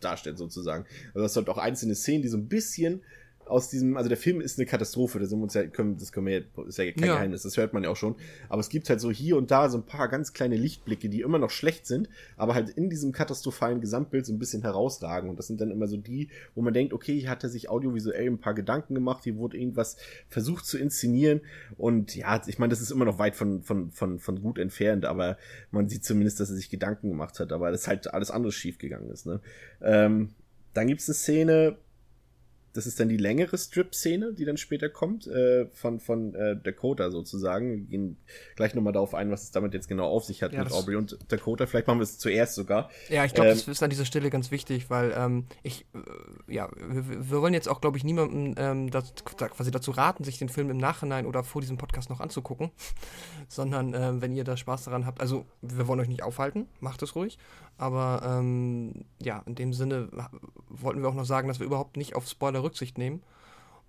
[0.00, 0.84] darstellt, sozusagen.
[1.08, 3.02] Also das sind auch einzelne Szenen, die so ein bisschen
[3.48, 6.12] aus diesem, also der Film ist eine Katastrophe, da sind wir uns ja, können, das
[6.12, 7.14] können wir ja, ist ja kein ja.
[7.14, 8.16] Geheimnis, das hört man ja auch schon.
[8.48, 11.20] Aber es gibt halt so hier und da so ein paar ganz kleine Lichtblicke, die
[11.20, 15.30] immer noch schlecht sind, aber halt in diesem katastrophalen Gesamtbild so ein bisschen herausragen.
[15.30, 17.68] Und das sind dann immer so die, wo man denkt, okay, hier hat er sich
[17.68, 19.96] audiovisuell ein paar Gedanken gemacht, hier wurde irgendwas
[20.28, 21.40] versucht zu inszenieren.
[21.76, 25.04] Und ja, ich meine, das ist immer noch weit von, von, von, von gut entfernt,
[25.04, 25.38] aber
[25.70, 28.78] man sieht zumindest, dass er sich Gedanken gemacht hat, aber das halt alles andere schief
[28.78, 29.26] gegangen ist.
[29.26, 29.40] Ne?
[29.80, 30.30] Ähm,
[30.74, 31.78] dann gibt's eine Szene,
[32.78, 37.10] das ist dann die längere Strip-Szene, die dann später kommt, äh, von, von äh, Dakota
[37.10, 37.72] sozusagen.
[37.72, 38.16] Wir gehen
[38.54, 40.94] gleich nochmal darauf ein, was es damit jetzt genau auf sich hat ja, mit Aubrey
[40.94, 41.66] und Dakota.
[41.66, 42.88] Vielleicht machen wir es zuerst sogar.
[43.08, 46.54] Ja, ich glaube, ähm, das ist an dieser Stelle ganz wichtig, weil ähm, ich, äh,
[46.54, 50.38] ja, wir, wir, wollen jetzt auch, glaube ich, niemandem ähm, das, quasi dazu raten, sich
[50.38, 52.70] den Film im Nachhinein oder vor diesem Podcast noch anzugucken,
[53.48, 57.02] sondern äh, wenn ihr da Spaß daran habt, also wir wollen euch nicht aufhalten, macht
[57.02, 57.38] es ruhig,
[57.78, 60.08] aber ähm, ja, in dem Sinne
[60.68, 63.22] wollten wir auch noch sagen, dass wir überhaupt nicht auf Spoiler Rücksicht nehmen.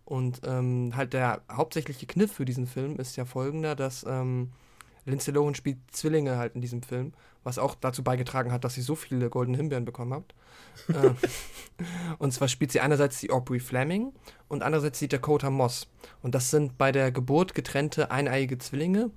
[0.05, 4.51] Und ähm, halt der hauptsächliche Kniff für diesen Film ist ja folgender, dass ähm,
[5.05, 8.81] Lindsay Lohan spielt Zwillinge halt in diesem Film, was auch dazu beigetragen hat, dass sie
[8.81, 10.33] so viele goldene Himbeeren bekommen hat.
[10.87, 11.13] äh,
[12.17, 14.13] und zwar spielt sie einerseits die Aubrey Fleming
[14.47, 15.87] und andererseits die Dakota Moss.
[16.23, 19.11] Und das sind bei der Geburt getrennte eineiige Zwillinge,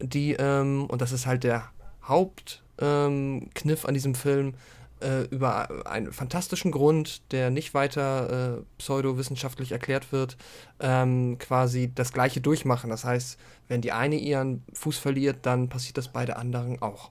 [0.00, 1.70] die, ähm, und das ist halt der
[2.08, 4.54] Haupt ähm, Kniff an diesem Film
[5.00, 10.36] äh, über einen fantastischen Grund, der nicht weiter äh, pseudowissenschaftlich erklärt wird,
[10.80, 12.90] ähm, quasi das gleiche durchmachen.
[12.90, 17.10] Das heißt, wenn die eine ihren Fuß verliert, dann passiert das bei der anderen auch.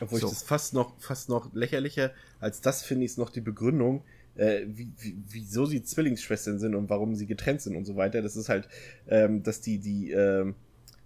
[0.00, 0.26] Obwohl so.
[0.28, 4.04] ich das fast noch, fast noch lächerlicher als das finde ich, ist noch die Begründung,
[4.36, 8.22] äh, wie, wie, wieso sie Zwillingsschwestern sind und warum sie getrennt sind und so weiter.
[8.22, 8.68] Das ist halt,
[9.08, 10.54] ähm, dass die, die, ähm,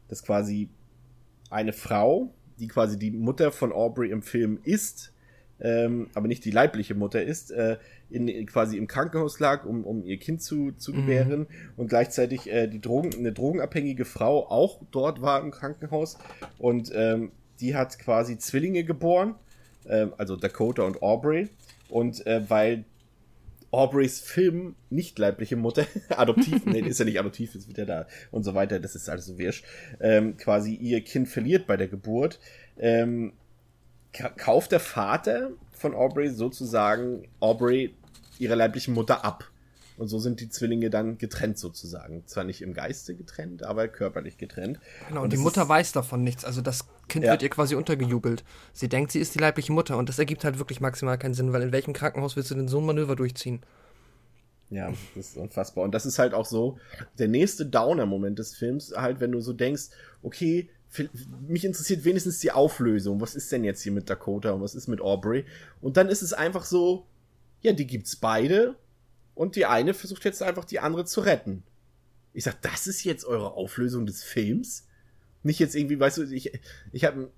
[0.08, 0.68] dass quasi
[1.50, 5.12] eine Frau die quasi die Mutter von Aubrey im Film ist,
[5.60, 7.78] ähm, aber nicht die leibliche Mutter ist, äh,
[8.10, 10.96] in, quasi im Krankenhaus lag, um, um ihr Kind zu, zu mhm.
[10.96, 16.18] gebären und gleichzeitig äh, die Drogen, eine drogenabhängige Frau auch dort war im Krankenhaus
[16.58, 19.36] und ähm, die hat quasi Zwillinge geboren,
[19.84, 21.48] äh, also Dakota und Aubrey
[21.88, 22.84] und äh, weil
[23.72, 28.44] Aubreys Film nicht leibliche Mutter, adoptiv, nee, ist ja nicht adoptiv, ist wieder da und
[28.44, 29.64] so weiter, das ist alles so wirsch,
[29.98, 32.38] ähm, quasi ihr Kind verliert bei der Geburt,
[32.78, 33.32] ähm,
[34.12, 37.94] kauft der Vater von Aubrey sozusagen Aubrey
[38.38, 39.48] ihrer leiblichen Mutter ab.
[39.98, 42.26] Und so sind die Zwillinge dann getrennt sozusagen.
[42.26, 44.80] Zwar nicht im Geiste getrennt, aber körperlich getrennt.
[45.08, 46.44] Genau, und, und die Mutter weiß davon nichts.
[46.44, 47.32] Also das Kind ja.
[47.32, 48.44] wird ihr quasi untergejubelt.
[48.72, 49.98] Sie denkt, sie ist die leibliche Mutter.
[49.98, 52.68] Und das ergibt halt wirklich maximal keinen Sinn, weil in welchem Krankenhaus willst du denn
[52.68, 53.60] so ein Manöver durchziehen?
[54.70, 55.84] Ja, das ist unfassbar.
[55.84, 56.78] Und das ist halt auch so
[57.18, 59.90] der nächste Downer-Moment des Films, halt, wenn du so denkst,
[60.22, 60.70] okay,
[61.46, 63.20] mich interessiert wenigstens die Auflösung.
[63.20, 65.44] Was ist denn jetzt hier mit Dakota und was ist mit Aubrey?
[65.80, 67.06] Und dann ist es einfach so,
[67.60, 68.76] ja, die gibt's beide
[69.34, 71.62] und die eine versucht jetzt einfach die andere zu retten.
[72.34, 74.86] Ich sag, das ist jetzt eure Auflösung des Films?
[75.42, 76.52] Nicht jetzt irgendwie, weißt du, ich,
[76.92, 77.30] ich habe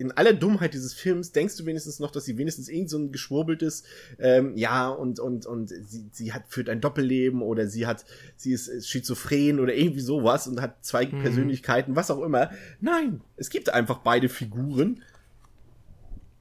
[0.00, 3.12] in aller Dummheit dieses Films denkst du wenigstens noch, dass sie wenigstens irgend so ein
[3.12, 3.84] geschwurbeltes,
[4.18, 8.52] ähm, ja, und, und, und sie, sie hat, führt ein Doppelleben oder sie hat, sie
[8.52, 11.20] ist schizophren oder irgendwie sowas und hat zwei mhm.
[11.20, 12.50] Persönlichkeiten, was auch immer.
[12.80, 15.02] Nein, es gibt einfach beide Figuren.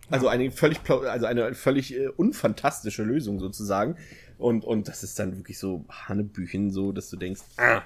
[0.10, 3.98] Also eine völlig, also eine völlig äh, unfantastische Lösung sozusagen.
[4.38, 7.82] Und, und das ist dann wirklich so Hannebüchen, so, dass du denkst, ah,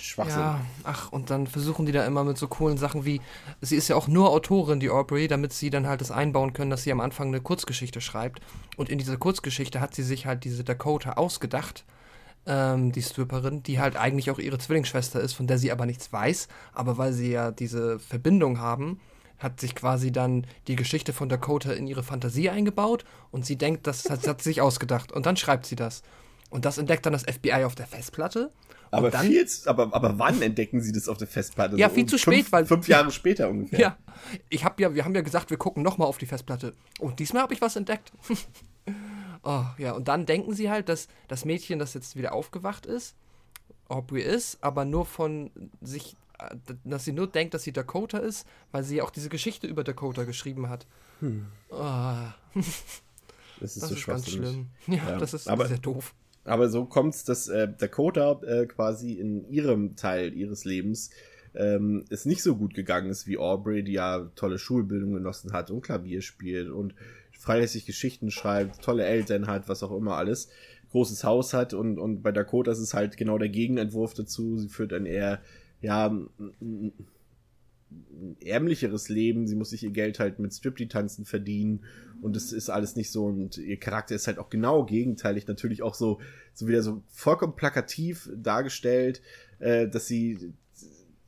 [0.00, 0.40] Schwachsinn.
[0.40, 3.20] Ja, ach, und dann versuchen die da immer mit so coolen Sachen wie,
[3.60, 6.70] sie ist ja auch nur Autorin, die Aubrey, damit sie dann halt das einbauen können,
[6.70, 8.40] dass sie am Anfang eine Kurzgeschichte schreibt.
[8.76, 11.84] Und in dieser Kurzgeschichte hat sie sich halt diese Dakota ausgedacht,
[12.46, 16.12] ähm, die Stripperin, die halt eigentlich auch ihre Zwillingsschwester ist, von der sie aber nichts
[16.12, 16.48] weiß.
[16.72, 19.00] Aber weil sie ja diese Verbindung haben,
[19.38, 23.86] hat sich quasi dann die Geschichte von Dakota in ihre Fantasie eingebaut und sie denkt,
[23.86, 25.12] das hat, hat sie sich ausgedacht.
[25.12, 26.02] Und dann schreibt sie das.
[26.50, 28.50] Und das entdeckt dann das FBI auf der Festplatte.
[28.90, 31.76] Aber, dann, viel, aber, aber wann entdecken sie das auf der Festplatte?
[31.76, 32.66] Ja, so viel um zu spät, fünf, weil.
[32.66, 33.78] Fünf Jahre später ungefähr.
[33.78, 33.98] Ja.
[34.48, 36.74] Ich hab ja, wir haben ja gesagt, wir gucken nochmal auf die Festplatte.
[36.98, 38.12] Und diesmal habe ich was entdeckt.
[39.42, 43.14] oh, ja, und dann denken sie halt, dass das Mädchen, das jetzt wieder aufgewacht ist,
[43.88, 46.16] Aubrey ist, aber nur von sich,
[46.84, 49.84] dass sie nur denkt, dass sie Dakota ist, weil sie ja auch diese Geschichte über
[49.84, 50.86] Dakota geschrieben hat.
[51.20, 51.46] Hm.
[51.70, 52.14] Oh.
[53.60, 54.68] Das ist das so ist ganz schlimm.
[54.86, 55.18] Ja, ja.
[55.18, 56.14] das ist aber, sehr doof.
[56.48, 61.10] Aber so kommt's, dass äh, Dakota äh, quasi in ihrem Teil ihres Lebens
[61.54, 65.70] ähm, es nicht so gut gegangen ist wie Aubrey, die ja tolle Schulbildung genossen hat
[65.70, 66.94] und Klavier spielt und
[67.38, 70.48] freilässig Geschichten schreibt, tolle Eltern hat, was auch immer alles,
[70.90, 74.56] großes Haus hat und, und bei Dakota ist es halt genau der Gegenentwurf dazu.
[74.58, 75.40] Sie führt ein eher,
[75.80, 76.16] ja,
[78.40, 79.46] ärmlicheres Leben.
[79.46, 81.84] Sie muss sich ihr Geld halt mit Striptease-Tanzen verdienen
[82.20, 85.82] und es ist alles nicht so und ihr Charakter ist halt auch genau gegenteilig, natürlich
[85.82, 86.20] auch so,
[86.54, 89.22] so wieder so vollkommen plakativ dargestellt,
[89.58, 90.52] äh, dass sie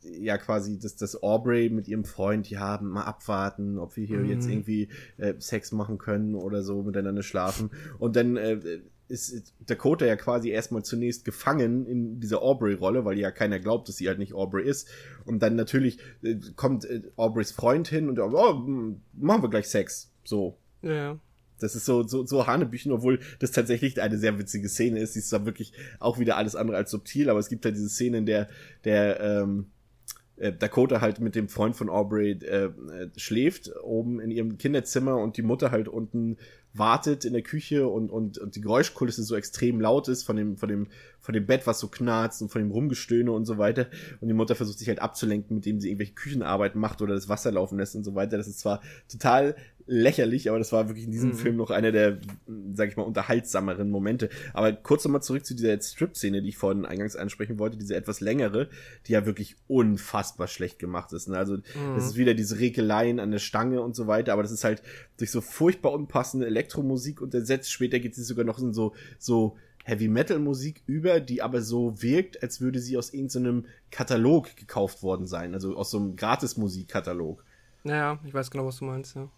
[0.03, 4.31] ja quasi, dass das Aubrey mit ihrem Freund, ja, mal abwarten, ob wir hier mhm.
[4.31, 7.71] jetzt irgendwie äh, Sex machen können oder so, miteinander schlafen.
[7.99, 13.31] Und dann äh, ist Dakota ja quasi erstmal zunächst gefangen in dieser Aubrey-Rolle, weil ja
[13.31, 14.89] keiner glaubt, dass sie halt nicht Aubrey ist.
[15.25, 18.55] Und dann natürlich äh, kommt äh, Aubreys Freund hin und oh,
[19.13, 20.11] machen wir gleich Sex.
[20.25, 20.57] So.
[20.83, 21.19] Ja.
[21.59, 25.13] Das ist so, so, so Hanebüchen, obwohl das tatsächlich eine sehr witzige Szene ist.
[25.13, 27.91] Sie ist zwar wirklich auch wieder alles andere als subtil, aber es gibt halt diese
[27.91, 28.49] Szene, in der,
[28.85, 29.67] der, ähm,
[30.41, 32.71] äh, Dakota halt mit dem Freund von Aubrey äh, äh,
[33.17, 36.39] schläft oben in ihrem Kinderzimmer und die Mutter halt unten
[36.73, 40.57] wartet in der Küche und, und, und die Geräuschkulisse so extrem laut ist von dem,
[40.57, 40.87] von dem,
[41.21, 43.87] von dem Bett, was so knarzt und von dem Rumgestöhne und so weiter.
[44.21, 47.29] Und die Mutter versucht sich halt abzulenken, mit dem sie irgendwelche Küchenarbeiten macht oder das
[47.29, 48.37] Wasser laufen lässt und so weiter.
[48.37, 49.55] Das ist zwar total
[49.91, 51.35] lächerlich, aber das war wirklich in diesem mhm.
[51.35, 52.19] Film noch einer der,
[52.75, 54.31] sag ich mal, unterhaltsameren Momente.
[54.55, 58.21] Aber kurz nochmal zurück zu dieser Strip-Szene, die ich vorhin eingangs ansprechen wollte, diese etwas
[58.21, 58.69] längere,
[59.07, 61.29] die ja wirklich unfassbar schlecht gemacht ist.
[61.29, 61.37] Ne?
[61.37, 61.97] Also mhm.
[61.97, 64.81] es ist wieder diese Rekeleien an der Stange und so weiter, aber das ist halt
[65.19, 67.73] durch so furchtbar unpassende Elektromusik untersetzt.
[67.73, 72.03] Später geht sie sogar noch in so, so Heavy Metal Musik über, die aber so
[72.03, 76.57] wirkt, als würde sie aus irgendeinem Katalog gekauft worden sein, also aus so einem Gratis
[76.57, 77.45] Musikkatalog.
[77.83, 79.29] Naja, ich weiß genau, was du meinst, ja.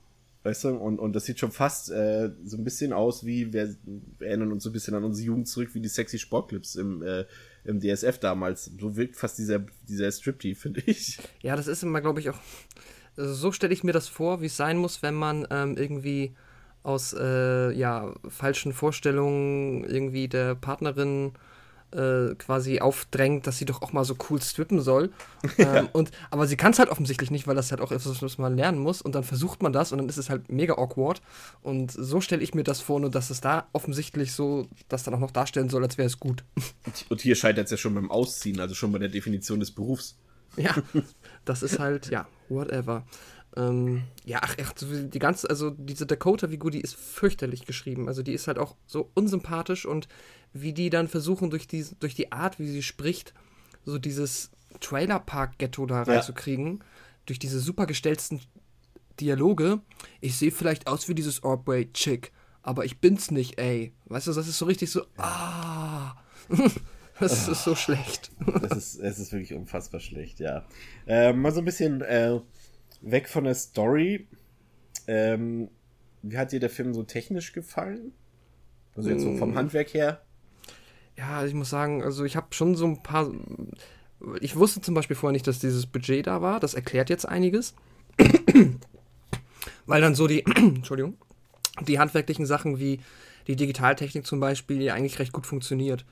[0.44, 3.76] Weißt du, und, und das sieht schon fast äh, so ein bisschen aus wie, wir,
[4.18, 7.00] wir erinnern uns so ein bisschen an unsere Jugend zurück, wie die sexy Sportclips im,
[7.02, 7.26] äh,
[7.64, 8.64] im DSF damals.
[8.64, 11.18] So wirkt fast dieser, dieser Striptease, finde ich.
[11.42, 12.38] Ja, das ist immer, glaube ich, auch.
[13.16, 16.35] Also so stelle ich mir das vor, wie es sein muss, wenn man ähm, irgendwie
[16.82, 21.32] aus äh, ja, falschen Vorstellungen irgendwie der Partnerin
[21.92, 25.10] äh, quasi aufdrängt, dass sie doch auch mal so cool strippen soll.
[25.58, 25.76] Ja.
[25.76, 28.38] Ähm, und, aber sie kann es halt offensichtlich nicht, weil das halt auch etwas, was
[28.38, 29.02] man lernen muss.
[29.02, 31.20] Und dann versucht man das und dann ist es halt mega awkward.
[31.62, 35.14] Und so stelle ich mir das vor, nur dass es da offensichtlich so das dann
[35.14, 36.44] auch noch darstellen soll, als wäre es gut.
[37.10, 40.16] Und hier scheitert es ja schon beim Ausziehen, also schon bei der Definition des Berufs.
[40.56, 40.74] Ja,
[41.44, 43.04] das ist halt, ja, whatever.
[43.56, 48.08] Ähm, ja, ach, die ganze, also diese Dakota, wie gut die ist fürchterlich geschrieben.
[48.08, 50.08] Also die ist halt auch so unsympathisch und
[50.52, 53.34] wie die dann versuchen, durch die, durch die Art, wie sie spricht,
[53.84, 56.84] so dieses Trailerpark-Ghetto da reinzukriegen, ja.
[57.26, 58.40] durch diese super gestellten
[59.20, 59.80] Dialoge.
[60.20, 63.92] Ich sehe vielleicht aus wie dieses Orbway-Chick, aber ich bin's nicht, ey.
[64.06, 66.14] Weißt du, das ist so richtig so, ah.
[67.20, 68.30] das ist so schlecht.
[68.62, 70.64] das ist, es ist wirklich unfassbar schlecht, ja.
[71.06, 72.40] Äh, mal so ein bisschen äh,
[73.02, 74.28] weg von der Story.
[75.06, 75.68] Ähm,
[76.22, 78.12] wie hat dir der Film so technisch gefallen?
[78.94, 79.56] Also jetzt so vom mm.
[79.56, 80.22] Handwerk her?
[81.16, 83.30] ja, ich muss sagen, also ich habe schon so ein paar.
[84.40, 86.60] Ich wusste zum Beispiel vorher nicht, dass dieses Budget da war.
[86.60, 87.74] Das erklärt jetzt einiges.
[89.86, 91.16] Weil dann so die, Entschuldigung,
[91.86, 93.00] die handwerklichen Sachen wie
[93.48, 96.04] die Digitaltechnik zum Beispiel ja eigentlich recht gut funktioniert.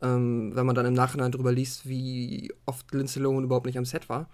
[0.00, 3.84] Ähm, wenn man dann im Nachhinein drüber liest, wie oft Lindsay Lohan überhaupt nicht am
[3.84, 4.28] Set war.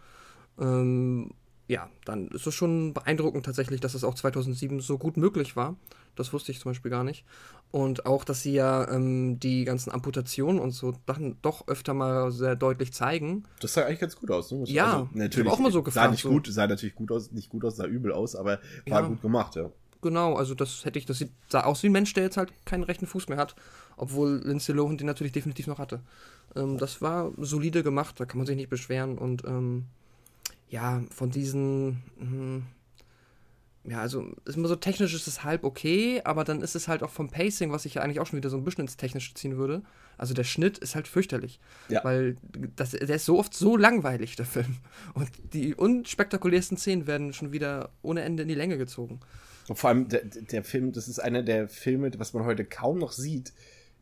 [0.61, 1.31] Ähm,
[1.69, 5.77] ja, dann ist es schon beeindruckend tatsächlich, dass es auch 2007 so gut möglich war.
[6.17, 7.25] Das wusste ich zum Beispiel gar nicht.
[7.71, 12.31] Und auch, dass sie ja ähm, die ganzen Amputationen und so Sachen doch öfter mal
[12.31, 13.45] sehr deutlich zeigen.
[13.61, 14.51] Das sah eigentlich ganz gut aus.
[14.51, 14.65] Ne?
[14.67, 15.51] Ja, also, natürlich.
[15.51, 16.05] auch mal so gefragt.
[16.05, 19.01] Sah nicht gut, sah natürlich gut aus, nicht gut aus, sah übel aus, aber war
[19.03, 19.09] ja.
[19.09, 19.71] gut gemacht, ja.
[20.03, 22.53] Genau, also das hätte ich, das sieht, sah aus wie ein Mensch, der jetzt halt
[22.67, 23.55] keinen rechten Fuß mehr hat,
[23.97, 26.01] obwohl Lindsay Lohan den natürlich definitiv noch hatte.
[26.57, 29.87] Ähm, das war solide gemacht, da kann man sich nicht beschweren und ähm,
[30.73, 32.63] ja, von diesen, mh,
[33.85, 37.03] ja, also ist immer so technisch ist es halb okay, aber dann ist es halt
[37.03, 39.35] auch vom Pacing, was ich ja eigentlich auch schon wieder so ein bisschen ins Technische
[39.35, 39.83] ziehen würde.
[40.17, 41.61] Also der Schnitt ist halt fürchterlich.
[41.91, 42.03] Ja.
[42.05, 42.37] Weil
[42.75, 44.79] das, der ist so oft so langweilig, der Film.
[45.13, 49.21] Und die unspektakulärsten Szenen werden schon wieder ohne Ende in die Länge gezogen.
[49.69, 52.99] Und vor allem der, der Film, das ist einer der Filme, was man heute kaum
[52.99, 53.53] noch sieht,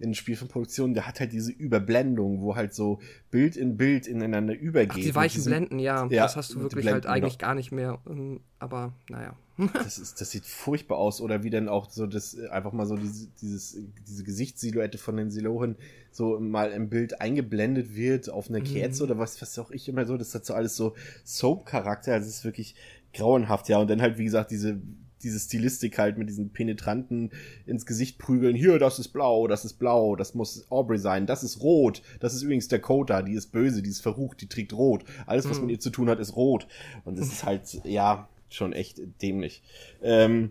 [0.01, 4.91] in Spielfilmproduktionen, der hat halt diese Überblendung, wo halt so Bild in Bild ineinander übergeht.
[4.93, 7.49] Ach, die weichen diesen, Blenden, ja, ja, das hast du wirklich Blenden, halt eigentlich genau.
[7.49, 7.99] gar nicht mehr.
[8.09, 9.37] Ähm, aber naja.
[9.75, 11.21] das, ist, das sieht furchtbar aus.
[11.21, 13.77] Oder wie dann auch so das einfach mal so diese, dieses,
[14.09, 15.77] diese Gesichtssilhouette von den Silohen
[16.11, 19.11] so mal im Bild eingeblendet wird auf einer Kerze mhm.
[19.11, 20.17] oder was, was auch ich immer so.
[20.17, 22.15] Das hat so alles so Soap-Charakter.
[22.15, 22.75] Also es ist wirklich
[23.13, 23.79] grauenhaft, ja.
[23.79, 24.81] Und dann halt, wie gesagt, diese
[25.23, 27.31] diese Stilistik halt mit diesen penetranten
[27.67, 28.57] ins Gesicht prügeln.
[28.57, 32.03] Hier, das ist blau, das ist blau, das muss Aubrey sein, das ist rot.
[32.21, 35.05] Das ist übrigens Dakota, die ist böse, die ist verrucht, die trägt rot.
[35.27, 35.67] Alles, was mhm.
[35.67, 36.67] mit ihr zu tun hat, ist rot.
[37.05, 39.63] Und das ist halt, ja, schon echt dämlich.
[40.03, 40.51] Ähm,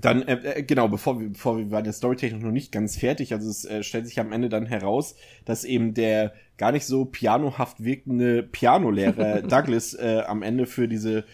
[0.00, 3.32] dann, äh, äh, genau, bevor wir, bevor wir waren der Storytechnik noch nicht ganz fertig,
[3.32, 7.06] also es äh, stellt sich am Ende dann heraus, dass eben der gar nicht so
[7.06, 11.24] pianohaft wirkende Pianolehrer Douglas äh, am Ende für diese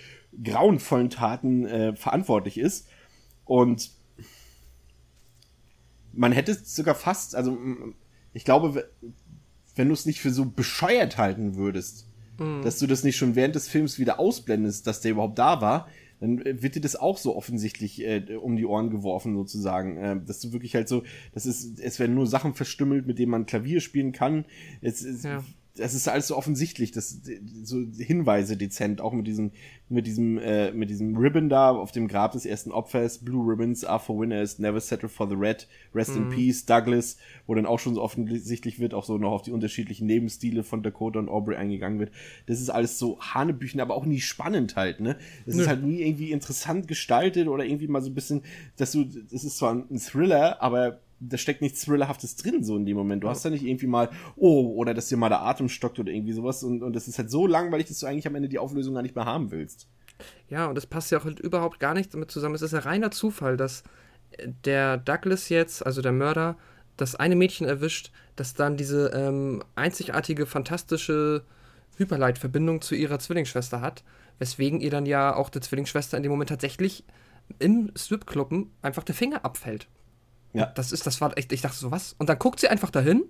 [0.42, 2.88] grauenvollen Taten äh, verantwortlich ist.
[3.44, 3.90] Und
[6.12, 7.58] man hätte es sogar fast, also
[8.32, 8.88] ich glaube,
[9.74, 12.06] wenn du es nicht für so bescheuert halten würdest,
[12.38, 12.62] mhm.
[12.62, 15.88] dass du das nicht schon während des Films wieder ausblendest, dass der überhaupt da war,
[16.20, 19.96] dann wird dir das auch so offensichtlich äh, um die Ohren geworfen, sozusagen.
[19.96, 23.32] Äh, dass du wirklich halt so, das ist, es werden nur Sachen verstümmelt, mit denen
[23.32, 24.44] man Klavier spielen kann.
[24.80, 25.44] Es, es ja
[25.76, 27.20] das ist alles so offensichtlich, das
[27.64, 29.50] so Hinweise dezent, auch mit diesem
[29.88, 33.84] mit diesem äh, mit diesem Ribbon da auf dem Grab des ersten Opfers, Blue Ribbons
[33.84, 36.22] are for winners, never settle for the red, rest mhm.
[36.22, 39.50] in peace, Douglas, wo dann auch schon so offensichtlich wird, auch so noch auf die
[39.50, 42.12] unterschiedlichen Nebenstile von Dakota und Aubrey eingegangen wird.
[42.46, 45.16] Das ist alles so Hanebüchen, aber auch nie spannend halt, ne?
[45.44, 48.42] Es ist halt nie irgendwie interessant gestaltet oder irgendwie mal so ein bisschen,
[48.76, 52.86] dass du, das ist zwar ein Thriller, aber da steckt nichts Thrillerhaftes drin, so in
[52.86, 53.24] dem Moment.
[53.24, 56.12] Du hast ja nicht irgendwie mal, oh, oder dass dir mal der Atem stockt oder
[56.12, 56.62] irgendwie sowas.
[56.62, 59.02] Und, und das ist halt so langweilig, dass du eigentlich am Ende die Auflösung gar
[59.02, 59.88] nicht mehr haben willst.
[60.48, 62.54] Ja, und das passt ja auch halt überhaupt gar nicht damit zusammen.
[62.54, 63.82] Es ist ja reiner Zufall, dass
[64.64, 66.56] der Douglas jetzt, also der Mörder,
[66.96, 71.44] das eine Mädchen erwischt, das dann diese ähm, einzigartige, fantastische
[71.96, 74.04] Hyperleitverbindung zu ihrer Zwillingsschwester hat,
[74.38, 77.04] weswegen ihr dann ja auch der Zwillingsschwester in dem Moment tatsächlich
[77.58, 79.88] im Stripclubben einfach der Finger abfällt.
[80.54, 80.66] Ja.
[80.66, 82.14] Das ist, das war echt, ich dachte so, was?
[82.18, 83.24] Und dann guckt sie einfach dahin.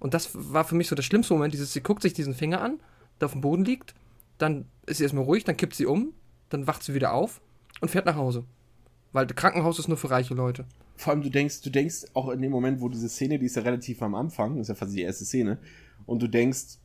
[0.00, 2.60] Und das war für mich so der schlimmste Moment, dieses, sie guckt sich diesen Finger
[2.60, 2.80] an,
[3.20, 3.94] der auf dem Boden liegt,
[4.38, 6.12] dann ist sie erstmal ruhig, dann kippt sie um,
[6.50, 7.40] dann wacht sie wieder auf
[7.80, 8.44] und fährt nach Hause.
[9.12, 10.66] Weil das Krankenhaus ist nur für reiche Leute.
[10.96, 13.56] Vor allem, du denkst, du denkst auch in dem Moment, wo diese Szene, die ist
[13.56, 15.58] ja relativ am Anfang, das ist ja fast die erste Szene,
[16.06, 16.78] und du denkst,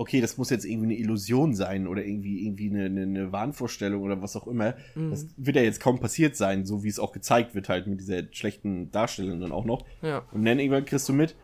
[0.00, 4.00] okay, das muss jetzt irgendwie eine Illusion sein oder irgendwie, irgendwie eine, eine, eine Wahnvorstellung
[4.00, 4.74] oder was auch immer.
[4.94, 5.10] Mhm.
[5.10, 8.00] Das wird ja jetzt kaum passiert sein, so wie es auch gezeigt wird, halt mit
[8.00, 9.84] dieser schlechten Darstellung dann auch noch.
[10.00, 10.24] Ja.
[10.32, 11.36] Und dann irgendwann kriegst du mit,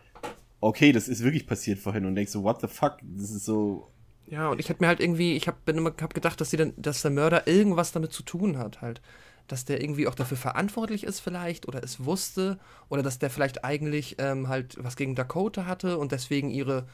[0.59, 2.97] okay, das ist wirklich passiert vorhin und denkst so, what the fuck?
[3.03, 3.91] Das ist so.
[4.25, 7.03] Ja, und ich hätte mir halt irgendwie, ich habe immer hab gedacht, dass, dann, dass
[7.03, 9.03] der Mörder irgendwas damit zu tun hat, halt.
[9.45, 12.57] Dass der irgendwie auch dafür verantwortlich ist, vielleicht, oder es wusste,
[12.89, 16.87] oder dass der vielleicht eigentlich ähm, halt was gegen Dakota hatte und deswegen ihre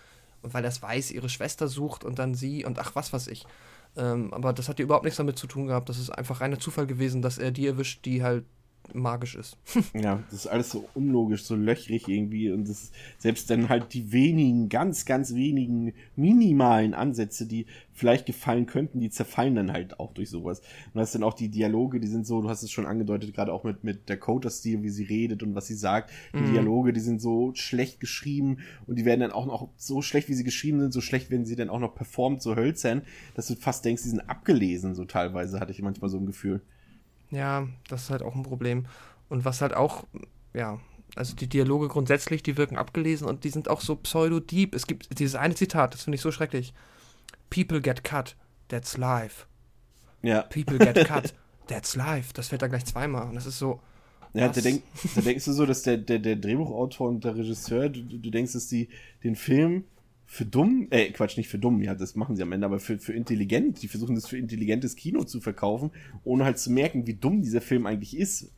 [0.44, 3.28] und weil er es weiß, ihre Schwester sucht und dann sie und ach, was weiß
[3.28, 3.46] ich.
[3.96, 5.90] Ähm, aber das hat ja überhaupt nichts damit zu tun gehabt.
[5.90, 8.46] Das ist einfach reiner Zufall gewesen, dass er die erwischt, die halt
[8.94, 9.58] magisch ist.
[9.94, 14.12] ja, das ist alles so unlogisch, so löchrig irgendwie und das selbst dann halt die
[14.12, 20.14] wenigen, ganz, ganz wenigen minimalen Ansätze, die vielleicht gefallen könnten, die zerfallen dann halt auch
[20.14, 20.62] durch sowas.
[20.94, 23.54] Und hast dann auch die Dialoge, die sind so, du hast es schon angedeutet, gerade
[23.54, 26.12] auch mit, mit der Coder-Stil, wie sie redet und was sie sagt.
[26.34, 26.52] Die mhm.
[26.52, 30.34] Dialoge, die sind so schlecht geschrieben und die werden dann auch noch so schlecht, wie
[30.34, 33.04] sie geschrieben sind, so schlecht werden sie dann auch noch performt, so hölzern,
[33.36, 36.62] dass du fast denkst, die sind abgelesen, so teilweise, hatte ich manchmal so ein Gefühl.
[37.34, 38.86] Ja, das ist halt auch ein Problem.
[39.28, 40.04] Und was halt auch,
[40.54, 40.80] ja,
[41.16, 44.76] also die Dialoge grundsätzlich, die wirken abgelesen und die sind auch so pseudo-deep.
[44.76, 46.74] Es gibt dieses eine Zitat, das finde ich so schrecklich.
[47.50, 48.36] People get cut,
[48.68, 49.46] that's life.
[50.22, 50.44] Ja.
[50.44, 51.34] People get cut,
[51.68, 52.34] that's life.
[52.34, 53.28] Das fällt da gleich zweimal.
[53.28, 53.82] Und das ist so.
[54.34, 54.84] Ja, da, denk,
[55.16, 58.54] da denkst du so, dass der, der, der Drehbuchautor und der Regisseur, du, du denkst,
[58.54, 58.90] dass die
[59.24, 59.86] den Film
[60.34, 62.98] für dumm, äh, Quatsch, nicht für dumm, ja, das machen sie am Ende, aber für,
[62.98, 63.84] für intelligent.
[63.84, 65.92] Die versuchen das für intelligentes Kino zu verkaufen,
[66.24, 68.52] ohne halt zu merken, wie dumm dieser Film eigentlich ist.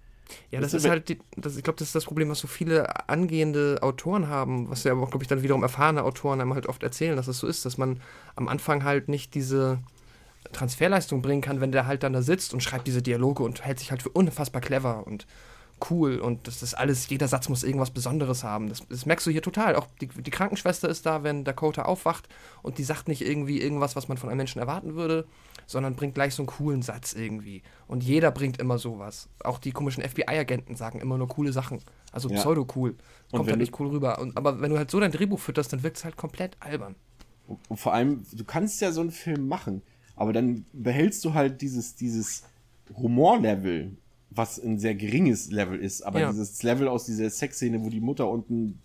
[0.51, 2.47] Ja, das, das ist halt, die, das, ich glaube, das ist das Problem, was so
[2.47, 6.53] viele angehende Autoren haben, was ja aber auch, glaube ich, dann wiederum erfahrene Autoren einem
[6.53, 7.99] halt oft erzählen, dass es das so ist, dass man
[8.37, 9.79] am Anfang halt nicht diese
[10.53, 13.79] Transferleistung bringen kann, wenn der halt dann da sitzt und schreibt diese Dialoge und hält
[13.79, 15.27] sich halt für unfassbar clever und
[15.89, 18.69] cool und das ist alles, jeder Satz muss irgendwas Besonderes haben.
[18.69, 19.75] Das, das merkst du hier total.
[19.75, 22.27] Auch die, die, Krankenschwester ist da, wenn Dakota aufwacht
[22.61, 25.27] und die sagt nicht irgendwie irgendwas, was man von einem Menschen erwarten würde,
[25.67, 27.61] sondern bringt gleich so einen coolen Satz irgendwie.
[27.87, 29.29] Und jeder bringt immer sowas.
[29.43, 31.81] Auch die komischen FBI-Agenten sagen immer nur coole Sachen.
[32.11, 32.37] Also ja.
[32.37, 32.95] pseudo-cool.
[33.31, 34.19] Kommt halt nicht cool rüber.
[34.19, 36.95] Und, aber wenn du halt so dein Drehbuch fütterst, dann wirkt es halt komplett albern.
[37.47, 39.81] Und vor allem, du kannst ja so einen Film machen,
[40.15, 42.43] aber dann behältst du halt dieses, dieses
[42.95, 43.97] Humorlevel
[44.35, 46.29] was ein sehr geringes Level ist, aber ja.
[46.29, 48.81] dieses Level aus dieser Sexszene, wo die Mutter unten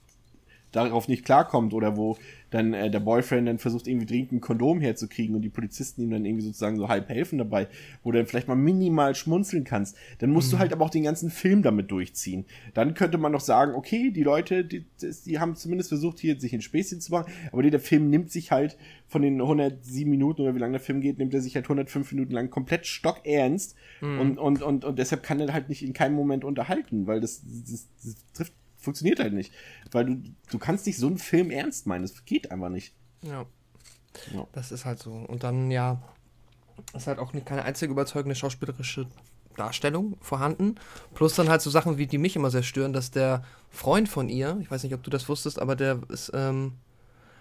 [0.73, 2.17] darauf nicht klarkommt oder wo
[2.51, 6.11] dann äh, der Boyfriend dann versucht irgendwie dringend ein Kondom herzukriegen und die Polizisten ihm
[6.11, 7.69] dann irgendwie sozusagen so halb helfen dabei,
[8.03, 10.57] wo du dann vielleicht mal minimal schmunzeln kannst, dann musst mhm.
[10.57, 12.45] du halt aber auch den ganzen Film damit durchziehen.
[12.75, 14.85] Dann könnte man noch sagen, okay, die Leute, die,
[15.25, 18.51] die haben zumindest versucht hier sich ein Späßchen zu machen, aber der Film nimmt sich
[18.51, 18.77] halt
[19.07, 22.13] von den 107 Minuten oder wie lange der Film geht, nimmt er sich halt 105
[22.13, 24.21] Minuten lang komplett stockernst mhm.
[24.21, 27.42] und, und, und, und deshalb kann er halt nicht in keinem Moment unterhalten, weil das,
[27.44, 29.52] das, das trifft funktioniert halt nicht.
[29.90, 32.02] Weil du, du kannst nicht so einen Film ernst meinen.
[32.02, 32.94] Das geht einfach nicht.
[33.22, 33.46] Ja.
[34.33, 34.46] ja.
[34.52, 35.12] Das ist halt so.
[35.12, 36.02] Und dann, ja,
[36.94, 39.06] ist halt auch keine einzige überzeugende schauspielerische
[39.56, 40.76] Darstellung vorhanden.
[41.14, 44.28] Plus dann halt so Sachen, wie die mich immer sehr stören, dass der Freund von
[44.28, 46.74] ihr, ich weiß nicht, ob du das wusstest, aber der ist ähm,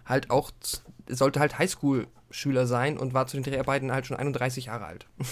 [0.10, 0.52] halt auch,
[1.08, 5.08] sollte halt Highschool-Schüler sein und war zu den Dreharbeiten halt schon 31 Jahre alt.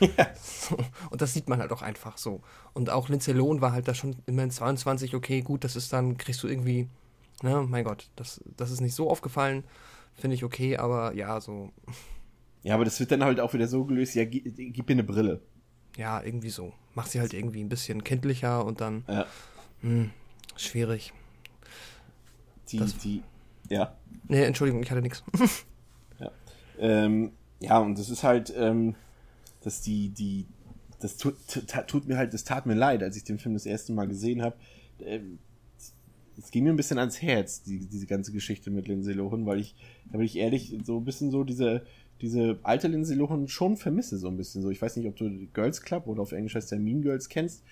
[0.00, 0.26] Ja.
[1.10, 2.40] Und das sieht man halt auch einfach so.
[2.72, 6.16] Und auch Lindsay Lohan war halt da schon immerhin 22, okay, gut, das ist dann,
[6.16, 6.88] kriegst du irgendwie,
[7.42, 9.62] ne, mein Gott, das, das ist nicht so aufgefallen,
[10.14, 11.70] finde ich okay, aber ja, so.
[12.64, 15.04] Ja, aber das wird dann halt auch wieder so gelöst, ja, gib, gib mir eine
[15.04, 15.40] Brille.
[15.96, 16.72] Ja, irgendwie so.
[16.94, 19.04] Mach sie halt irgendwie ein bisschen kenntlicher und dann.
[19.08, 19.26] Ja.
[19.82, 20.10] Mh, hm,
[20.56, 21.12] schwierig.
[22.70, 23.22] Die, das, die,
[23.68, 23.96] ja.
[24.28, 25.22] Nee, Entschuldigung, ich hatte nichts.
[26.18, 26.30] ja.
[26.78, 28.94] Ähm, ja, und das ist halt, ähm,
[29.62, 30.46] dass die, die,
[31.00, 31.36] das tut,
[31.86, 34.42] tut, mir halt, das tat mir leid, als ich den Film das erste Mal gesehen
[34.42, 34.56] habe.
[35.00, 35.38] Ähm,
[36.38, 39.60] es ging mir ein bisschen ans Herz, die, diese ganze Geschichte mit Lindsay Lohan, weil
[39.60, 39.74] ich,
[40.10, 41.82] da bin ich ehrlich, so ein bisschen so diese,
[42.20, 44.70] diese alte Lindsay Lohan schon vermisse, so ein bisschen so.
[44.70, 47.62] Ich weiß nicht, ob du Girls Club oder auf Englisch heißt der Mean Girls kennst,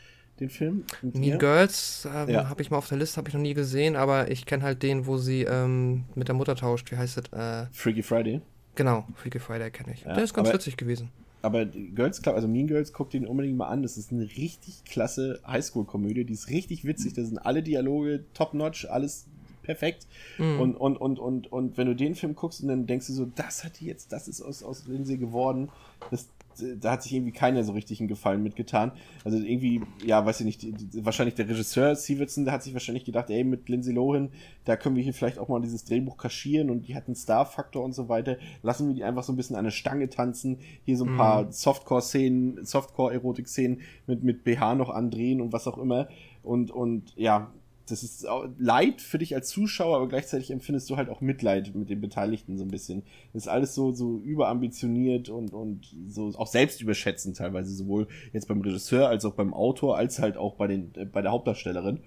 [0.40, 0.84] den Film.
[1.02, 2.48] Mean Girls ähm, ja.
[2.48, 4.82] habe ich mal auf der Liste, habe ich noch nie gesehen, aber ich kenne halt
[4.82, 6.90] den, wo sie ähm, mit der Mutter tauscht.
[6.90, 7.32] Wie heißt das?
[7.32, 8.40] Äh, Freaky Friday.
[8.74, 10.02] Genau, Freaky Friday kenne ich.
[10.02, 11.10] Ja, der ist ganz aber, witzig gewesen.
[11.42, 13.82] Aber Girls Club, also Mean Girls, guckt den unbedingt mal an.
[13.82, 16.24] Das ist eine richtig klasse Highschool-Komödie.
[16.24, 17.12] Die ist richtig witzig.
[17.12, 19.26] Da sind alle Dialoge top-notch, alles
[19.62, 20.06] perfekt.
[20.38, 20.60] Mhm.
[20.60, 23.26] Und, und, und, und, und wenn du den Film guckst und dann denkst du so,
[23.26, 25.70] das hat die jetzt, das ist aus, aus Lindsay geworden.
[26.10, 26.28] Das,
[26.76, 28.92] da hat sich irgendwie keiner so richtig einen Gefallen mitgetan.
[29.24, 32.72] Also irgendwie, ja, weiß ich nicht, die, die, wahrscheinlich der Regisseur Stevenson, der hat sich
[32.72, 34.30] wahrscheinlich gedacht, ey, mit Lindsay Lohan,
[34.64, 37.84] da können wir hier vielleicht auch mal dieses Drehbuch kaschieren und die hat einen Star-Faktor
[37.84, 38.36] und so weiter.
[38.62, 41.16] Lassen wir die einfach so ein bisschen an der Stange tanzen, hier so ein mhm.
[41.16, 46.08] paar Softcore-Szenen, Softcore-Erotik-Szenen mit, mit BH noch andrehen und was auch immer.
[46.42, 47.52] Und, und ja,
[47.86, 48.26] das ist
[48.58, 52.56] Leid für dich als Zuschauer, aber gleichzeitig empfindest du halt auch Mitleid mit den Beteiligten
[52.56, 53.02] so ein bisschen.
[53.32, 58.48] Das ist alles so, so überambitioniert und, und so auch selbst überschätzend teilweise, sowohl jetzt
[58.48, 62.00] beim Regisseur als auch beim Autor, als halt auch bei den, äh, bei der Hauptdarstellerin.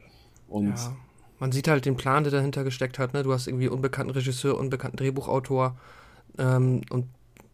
[0.47, 0.95] Und ja.
[1.39, 3.21] Man sieht halt den Plan, der dahinter gesteckt hat, ne?
[3.21, 5.77] Du hast irgendwie unbekannten Regisseur, unbekannten Drehbuchautor,
[6.37, 7.07] ähm, und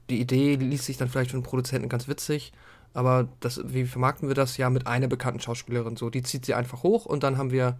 [0.10, 2.54] die Idee ließ sich dann vielleicht für den Produzenten ganz witzig.
[2.94, 4.58] Aber das, wie vermarkten wir das?
[4.58, 6.10] Ja, mit einer bekannten Schauspielerin so.
[6.10, 7.78] Die zieht sie einfach hoch und dann haben wir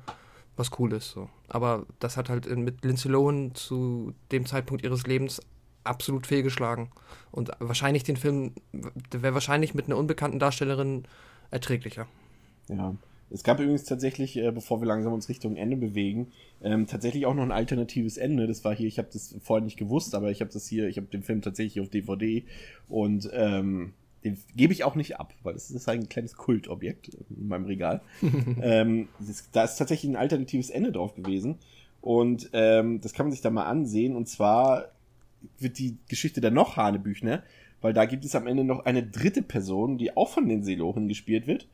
[0.56, 1.12] was cool ist.
[1.12, 1.30] So.
[1.48, 5.42] Aber das hat halt mit Lindsay Lohan zu dem Zeitpunkt ihres Lebens
[5.84, 6.90] absolut fehlgeschlagen.
[7.32, 11.04] Und wahrscheinlich den Film, der wäre wahrscheinlich mit einer unbekannten Darstellerin
[11.52, 12.08] erträglicher.
[12.70, 12.96] Ja.
[13.30, 16.32] Es gab übrigens tatsächlich, äh, bevor wir langsam uns Richtung Ende bewegen,
[16.62, 18.46] ähm, tatsächlich auch noch ein alternatives Ende.
[18.46, 20.98] Das war hier, ich habe das vorher nicht gewusst, aber ich habe das hier, ich
[20.98, 22.44] habe den Film tatsächlich auf DVD
[22.90, 23.94] und ähm,
[24.24, 28.02] den gebe ich auch nicht ab, weil es ist ein kleines Kultobjekt in meinem Regal.
[28.62, 31.58] ähm, das, da ist tatsächlich ein alternatives Ende drauf gewesen.
[32.02, 34.16] Und ähm, das kann man sich da mal ansehen.
[34.16, 34.90] Und zwar
[35.60, 37.44] wird die Geschichte dann noch Hanebüchner,
[37.82, 41.08] weil da gibt es am Ende noch eine dritte Person, die auch von den Seelochen
[41.08, 41.68] gespielt wird.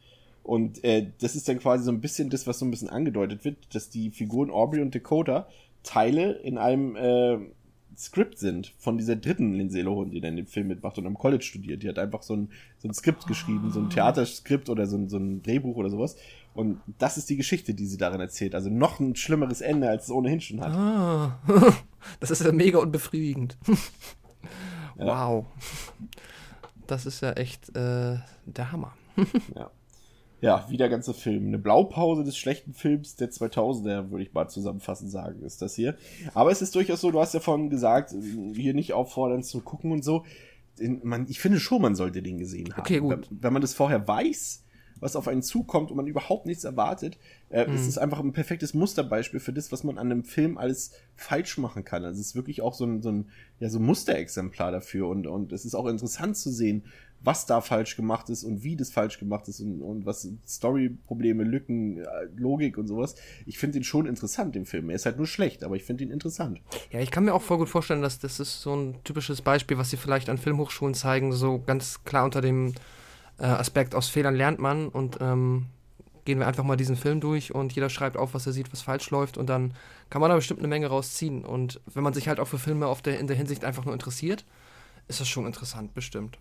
[0.43, 3.45] Und äh, das ist dann quasi so ein bisschen das, was so ein bisschen angedeutet
[3.45, 5.47] wird, dass die Figuren Aubrey und Dakota
[5.84, 7.38] Teile in einem äh,
[8.00, 11.43] Skript sind von dieser dritten Lindsay Lohan, die dann den Film mitmacht und am College
[11.43, 11.84] studiert.
[11.84, 15.10] Die hat einfach so ein, so ein Skript geschrieben, so ein Theaterskript oder so ein,
[15.10, 16.16] so ein Drehbuch oder sowas.
[16.54, 18.56] Und das ist die Geschichte, die sie darin erzählt.
[18.56, 20.72] Also noch ein schlimmeres Ende, als es ohnehin schon hat.
[20.72, 21.39] Ah,
[22.22, 23.58] das ist ja mega unbefriedigend.
[24.97, 25.06] ja.
[25.06, 25.45] Wow.
[26.88, 28.93] Das ist ja echt äh, der Hammer.
[29.56, 29.70] ja
[30.42, 31.48] ja, wie der ganze Film.
[31.48, 35.98] Eine Blaupause des schlechten Films der 2000er, würde ich mal zusammenfassend sagen, ist das hier.
[36.34, 38.14] Aber es ist durchaus so, du hast ja vorhin gesagt,
[38.56, 40.24] hier nicht auffordern zu gucken und so.
[41.04, 42.80] Man, ich finde schon, man sollte den gesehen haben.
[42.80, 43.28] Okay, gut.
[43.30, 44.64] Wenn, wenn man das vorher weiß,
[45.00, 47.18] was auf einen zukommt und man überhaupt nichts erwartet,
[47.50, 47.76] äh, mhm.
[47.76, 51.58] ist es einfach ein perfektes Musterbeispiel für das, was man an einem Film alles falsch
[51.58, 52.04] machen kann.
[52.06, 53.30] Also es ist wirklich auch so ein, so ein,
[53.60, 56.84] ja, so ein Musterexemplar dafür und, und es ist auch interessant zu sehen,
[57.22, 61.43] was da falsch gemacht ist und wie das falsch gemacht ist und, und was Story-Probleme,
[61.43, 62.05] Lücken, äh,
[62.36, 63.15] Logik und sowas.
[63.45, 64.89] Ich finde ihn schon interessant, den Film.
[64.89, 66.61] Er ist halt nur schlecht, aber ich finde ihn interessant.
[66.91, 69.78] Ja, ich kann mir auch voll gut vorstellen, dass das ist so ein typisches Beispiel,
[69.78, 72.74] was sie vielleicht an Filmhochschulen zeigen, so ganz klar unter dem
[73.38, 75.65] äh, Aspekt aus Fehlern lernt man und ähm,
[76.26, 78.82] gehen wir einfach mal diesen Film durch und jeder schreibt auf, was er sieht, was
[78.82, 79.74] falsch läuft und dann
[80.09, 81.43] kann man da bestimmt eine Menge rausziehen.
[81.43, 83.93] Und wenn man sich halt auch für Filme auf der, in der Hinsicht einfach nur
[83.93, 84.45] interessiert,
[85.07, 86.38] ist das schon interessant, bestimmt.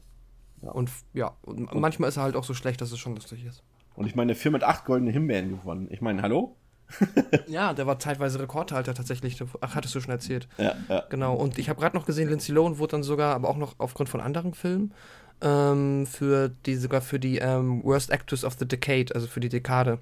[0.63, 0.71] Ja.
[0.71, 3.45] Und ja, und, und manchmal ist er halt auch so schlecht, dass es schon lustig
[3.45, 3.63] ist.
[3.95, 5.89] Und ich meine, der Film hat acht goldene Himbeeren gewonnen.
[5.91, 6.57] Ich meine, hallo?
[7.49, 9.43] ja, der war zeitweise Rekordhalter tatsächlich.
[9.61, 10.49] Ach, hattest du schon erzählt.
[10.57, 11.05] Ja, ja.
[11.11, 11.35] Genau.
[11.35, 14.09] Und ich habe gerade noch gesehen, Lindsay Lohan wurde dann sogar, aber auch noch aufgrund
[14.09, 14.95] von anderen Filmen,
[15.41, 19.49] ähm, für die, sogar für die ähm, Worst Actress of the Decade, also für die
[19.49, 19.99] Dekade,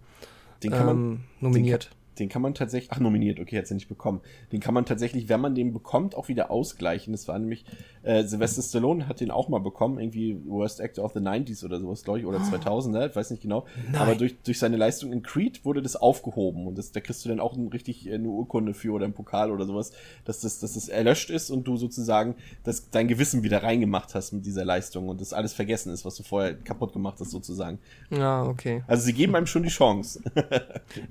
[0.63, 1.91] den kann man, ähm, nominiert.
[2.19, 4.21] Den kann man tatsächlich, ach nominiert, okay, hat sie nicht bekommen.
[4.53, 7.13] Den kann man tatsächlich, wenn man den bekommt, auch wieder ausgleichen.
[7.13, 7.65] Das war nämlich,
[8.03, 11.81] äh, Sylvester Stallone hat den auch mal bekommen, irgendwie Worst Actor of the 90s oder
[11.81, 13.67] sowas, glaube ich, oder 2000er, ich weiß nicht genau.
[13.91, 14.01] Nein.
[14.01, 17.29] Aber durch, durch seine Leistung in Creed wurde das aufgehoben und das, da kriegst du
[17.29, 19.93] dann auch ein, richtig eine Urkunde für oder einen Pokal oder sowas,
[20.25, 24.33] dass das, dass das erlöscht ist und du sozusagen das, dein Gewissen wieder reingemacht hast
[24.33, 27.79] mit dieser Leistung und das alles vergessen ist, was du vorher kaputt gemacht hast sozusagen.
[28.11, 28.85] Ja, okay.
[28.87, 30.23] Also sie geben einem schon die Chance.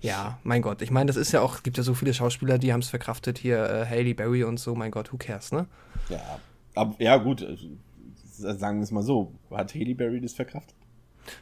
[0.02, 0.82] ja, mein Gott.
[0.82, 3.38] Ich meine, das ist ja auch, gibt ja so viele Schauspieler, die haben es verkraftet.
[3.38, 5.68] Hier äh, Haley Berry und so, mein Gott, who cares, ne?
[6.10, 6.40] Ja,
[6.74, 7.56] aber, ja gut, äh,
[8.32, 9.34] sagen wir es mal so.
[9.52, 10.76] Hat Haley Berry das verkraftet?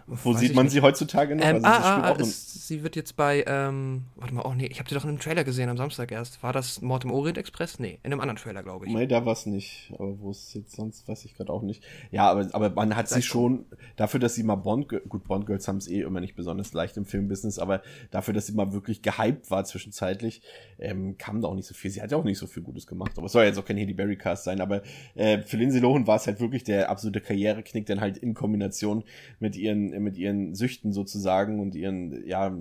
[0.08, 0.74] Wo Weiß sieht man nicht.
[0.74, 1.46] sie heutzutage noch?
[1.46, 4.80] Ähm, also ah, ah, ist, sie wird jetzt bei, ähm, warte mal, oh nee, ich
[4.80, 6.44] habe sie doch in einem Trailer gesehen am Samstag erst.
[6.44, 7.80] War das Mord im Orient Express?
[7.80, 8.94] Nee, in einem anderen Trailer, glaube ich.
[8.94, 9.92] Nee, da war es nicht.
[9.94, 11.84] Aber wo es jetzt sonst, weiß ich gerade auch nicht.
[12.12, 13.66] Ja, aber, aber man hat Vielleicht sie schon,
[13.96, 17.06] dafür, dass sie mal Bond, gut, Bond-Girls haben es eh immer nicht besonders leicht im
[17.06, 17.82] Filmbusiness, aber
[18.12, 20.42] dafür, dass sie mal wirklich gehypt war zwischenzeitlich,
[20.80, 21.92] ähm, kam da auch nicht so viel.
[21.92, 23.14] Sie hat ja auch nicht so viel Gutes gemacht.
[23.18, 24.82] Aber es soll ja jetzt auch kein Haley Berry Cast sein, aber
[25.16, 29.04] äh, für Lindsay Lohan war es halt wirklich der absolute Karriereknick, dann halt in Kombination
[29.40, 32.55] mit ihren, mit ihren Süchten sozusagen und ihren, ja,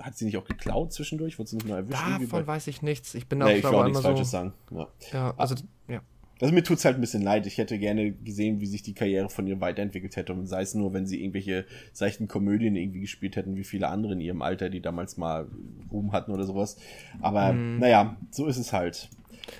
[0.00, 1.38] hat sie nicht auch geklaut zwischendurch?
[1.38, 2.00] Wurde sie nicht nur erwischt?
[2.00, 3.14] Davon weiß ich nichts.
[3.14, 4.52] Ich bin nee, auch, ich will auch nichts so, Falsches sagen.
[4.70, 5.54] Ja, ja also,
[5.88, 6.00] ja.
[6.40, 7.46] Also mir tut's halt ein bisschen leid.
[7.46, 10.32] Ich hätte gerne gesehen, wie sich die Karriere von ihr weiterentwickelt hätte.
[10.32, 14.14] Und sei es nur, wenn sie irgendwelche seichten Komödien irgendwie gespielt hätten, wie viele andere
[14.14, 15.46] in ihrem Alter, die damals mal
[15.92, 16.78] Ruhm hatten oder sowas.
[17.20, 17.78] Aber mm.
[17.78, 19.08] naja, so ist es halt.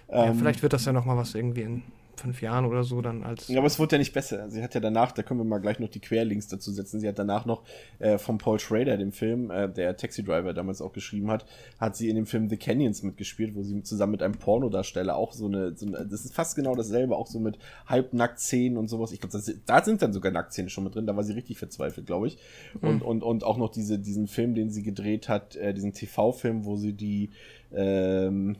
[0.08, 1.82] Ja, ähm, vielleicht wird das ja noch mal was irgendwie in
[2.22, 3.48] fünf Jahren oder so dann als.
[3.48, 4.48] Ja, aber es wurde ja nicht besser.
[4.48, 7.00] Sie hat ja danach, da können wir mal gleich noch die Querlinks dazu setzen.
[7.00, 7.64] Sie hat danach noch
[7.98, 11.44] äh, von Paul Schrader, dem Film, äh, der Taxi Driver damals auch geschrieben hat,
[11.78, 15.32] hat sie in dem Film The Canyons mitgespielt, wo sie zusammen mit einem Pornodarsteller auch
[15.32, 19.12] so eine, so eine das ist fast genau dasselbe, auch so mit Halbnacktszenen und sowas.
[19.12, 22.06] Ich glaube, da sind dann sogar Nacktszenen schon mit drin, da war sie richtig verzweifelt,
[22.06, 22.38] glaube ich.
[22.80, 23.02] Und, mhm.
[23.02, 26.76] und, und auch noch diese, diesen Film, den sie gedreht hat, äh, diesen TV-Film, wo
[26.76, 27.30] sie die,
[27.74, 28.56] ähm,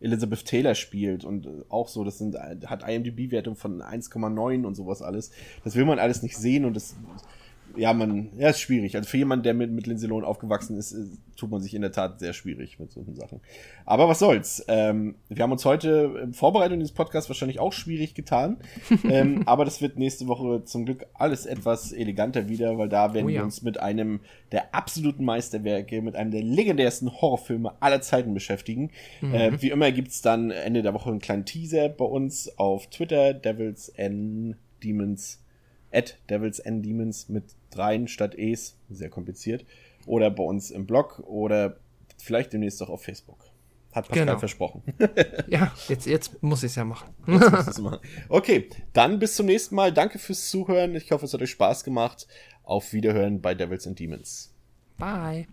[0.00, 5.02] Elizabeth Taylor spielt und äh, auch so, das sind, hat IMDb-Wertung von 1,9 und sowas
[5.02, 5.30] alles.
[5.64, 6.96] Das will man alles nicht sehen und das
[7.76, 8.96] ja, man, ja, ist schwierig.
[8.96, 11.82] Also für jemanden, der mit, mit Lindsay Lohan aufgewachsen ist, ist, tut man sich in
[11.82, 13.40] der Tat sehr schwierig mit solchen Sachen.
[13.84, 14.64] Aber was soll's.
[14.68, 18.56] Ähm, wir haben uns heute in Vorbereitung dieses Podcasts wahrscheinlich auch schwierig getan.
[19.08, 23.26] ähm, aber das wird nächste Woche zum Glück alles etwas eleganter wieder, weil da werden
[23.26, 23.40] oh ja.
[23.40, 24.20] wir uns mit einem
[24.52, 28.90] der absoluten Meisterwerke, mit einem der legendärsten Horrorfilme aller Zeiten beschäftigen.
[29.20, 29.34] Mhm.
[29.34, 33.34] Äh, wie immer gibt's dann Ende der Woche einen kleinen Teaser bei uns auf Twitter,
[33.34, 35.40] Devils and Demons
[35.96, 39.64] at Devils and Demons mit dreien statt E's, sehr kompliziert.
[40.06, 41.78] Oder bei uns im Blog oder
[42.18, 43.38] vielleicht demnächst auch auf Facebook.
[43.92, 44.38] Hat Pascal genau.
[44.38, 44.82] versprochen.
[45.48, 47.14] ja, jetzt, jetzt muss ich es ja machen.
[47.26, 47.98] machen.
[48.28, 49.92] Okay, dann bis zum nächsten Mal.
[49.92, 50.94] Danke fürs Zuhören.
[50.94, 52.28] Ich hoffe, es hat euch Spaß gemacht.
[52.62, 54.54] Auf Wiederhören bei Devils and Demons.
[54.98, 55.46] Bye.